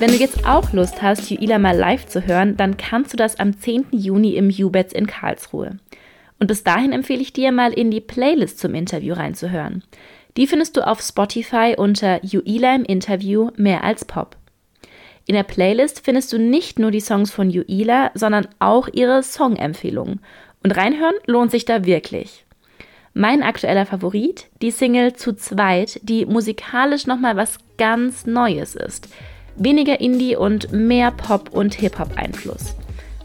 Wenn 0.00 0.10
du 0.12 0.16
jetzt 0.16 0.46
auch 0.46 0.72
Lust 0.72 1.02
hast, 1.02 1.28
Juila 1.28 1.58
mal 1.58 1.76
live 1.76 2.06
zu 2.06 2.24
hören, 2.24 2.56
dann 2.56 2.76
kannst 2.76 3.12
du 3.12 3.16
das 3.16 3.40
am 3.40 3.58
10. 3.58 3.86
Juni 3.90 4.36
im 4.36 4.48
Ubets 4.48 4.92
in 4.92 5.08
Karlsruhe. 5.08 5.78
Und 6.38 6.46
bis 6.46 6.62
dahin 6.62 6.92
empfehle 6.92 7.20
ich 7.20 7.32
dir 7.32 7.50
mal 7.50 7.72
in 7.72 7.90
die 7.90 8.00
Playlist 8.00 8.60
zum 8.60 8.76
Interview 8.76 9.14
reinzuhören. 9.14 9.82
Die 10.36 10.46
findest 10.46 10.76
du 10.76 10.86
auf 10.86 11.00
Spotify 11.00 11.74
unter 11.76 12.24
Juila 12.24 12.76
im 12.76 12.84
Interview 12.84 13.50
mehr 13.56 13.82
als 13.82 14.04
Pop. 14.04 14.36
In 15.26 15.34
der 15.34 15.42
Playlist 15.42 16.04
findest 16.04 16.32
du 16.32 16.38
nicht 16.38 16.78
nur 16.78 16.92
die 16.92 17.00
Songs 17.00 17.32
von 17.32 17.50
Juila, 17.50 18.12
sondern 18.14 18.46
auch 18.60 18.86
ihre 18.92 19.24
Songempfehlungen. 19.24 20.20
Und 20.62 20.76
reinhören 20.76 21.16
lohnt 21.26 21.50
sich 21.50 21.64
da 21.64 21.84
wirklich. 21.84 22.46
Mein 23.14 23.42
aktueller 23.42 23.84
Favorit, 23.84 24.46
die 24.62 24.70
Single 24.70 25.14
Zu 25.14 25.32
zweit, 25.34 25.98
die 26.04 26.24
musikalisch 26.24 27.08
nochmal 27.08 27.36
was 27.36 27.58
ganz 27.78 28.26
Neues 28.26 28.76
ist 28.76 29.08
weniger 29.58 30.00
Indie 30.00 30.36
und 30.36 30.72
mehr 30.72 31.10
Pop- 31.10 31.50
und 31.50 31.74
Hip-Hop-Einfluss. 31.74 32.74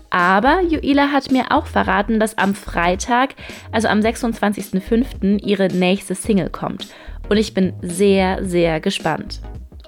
Aber 0.09 0.61
Juila 0.61 1.11
hat 1.11 1.31
mir 1.31 1.45
auch 1.49 1.65
verraten, 1.65 2.19
dass 2.19 2.37
am 2.37 2.53
Freitag, 2.53 3.33
also 3.71 3.87
am 3.87 3.99
26.05., 3.99 5.43
ihre 5.43 5.69
nächste 5.69 6.13
Single 6.13 6.49
kommt. 6.49 6.87
Und 7.29 7.37
ich 7.37 7.53
bin 7.53 7.73
sehr, 7.81 8.45
sehr 8.45 8.79
gespannt. 8.79 9.41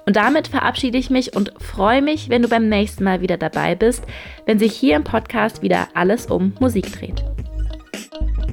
Und 0.04 0.16
damit 0.16 0.48
verabschiede 0.48 0.98
ich 0.98 1.10
mich 1.10 1.34
und 1.36 1.52
freue 1.60 2.02
mich, 2.02 2.28
wenn 2.28 2.42
du 2.42 2.48
beim 2.48 2.68
nächsten 2.68 3.04
Mal 3.04 3.20
wieder 3.20 3.36
dabei 3.36 3.74
bist, 3.74 4.04
wenn 4.46 4.58
sich 4.58 4.72
hier 4.72 4.96
im 4.96 5.04
Podcast 5.04 5.62
wieder 5.62 5.88
alles 5.94 6.26
um 6.26 6.54
Musik 6.60 6.92
dreht. 6.92 7.24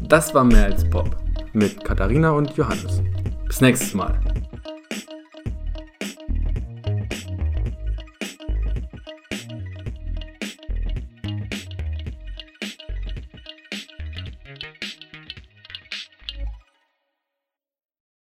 Das 0.08 0.34
war 0.34 0.44
mehr 0.44 0.66
als 0.66 0.88
Pop 0.90 1.16
mit 1.54 1.84
Katharina 1.84 2.32
und 2.32 2.56
Johannes. 2.56 3.02
Bis 3.48 3.62
nächstes 3.62 3.94
Mal. 3.94 4.20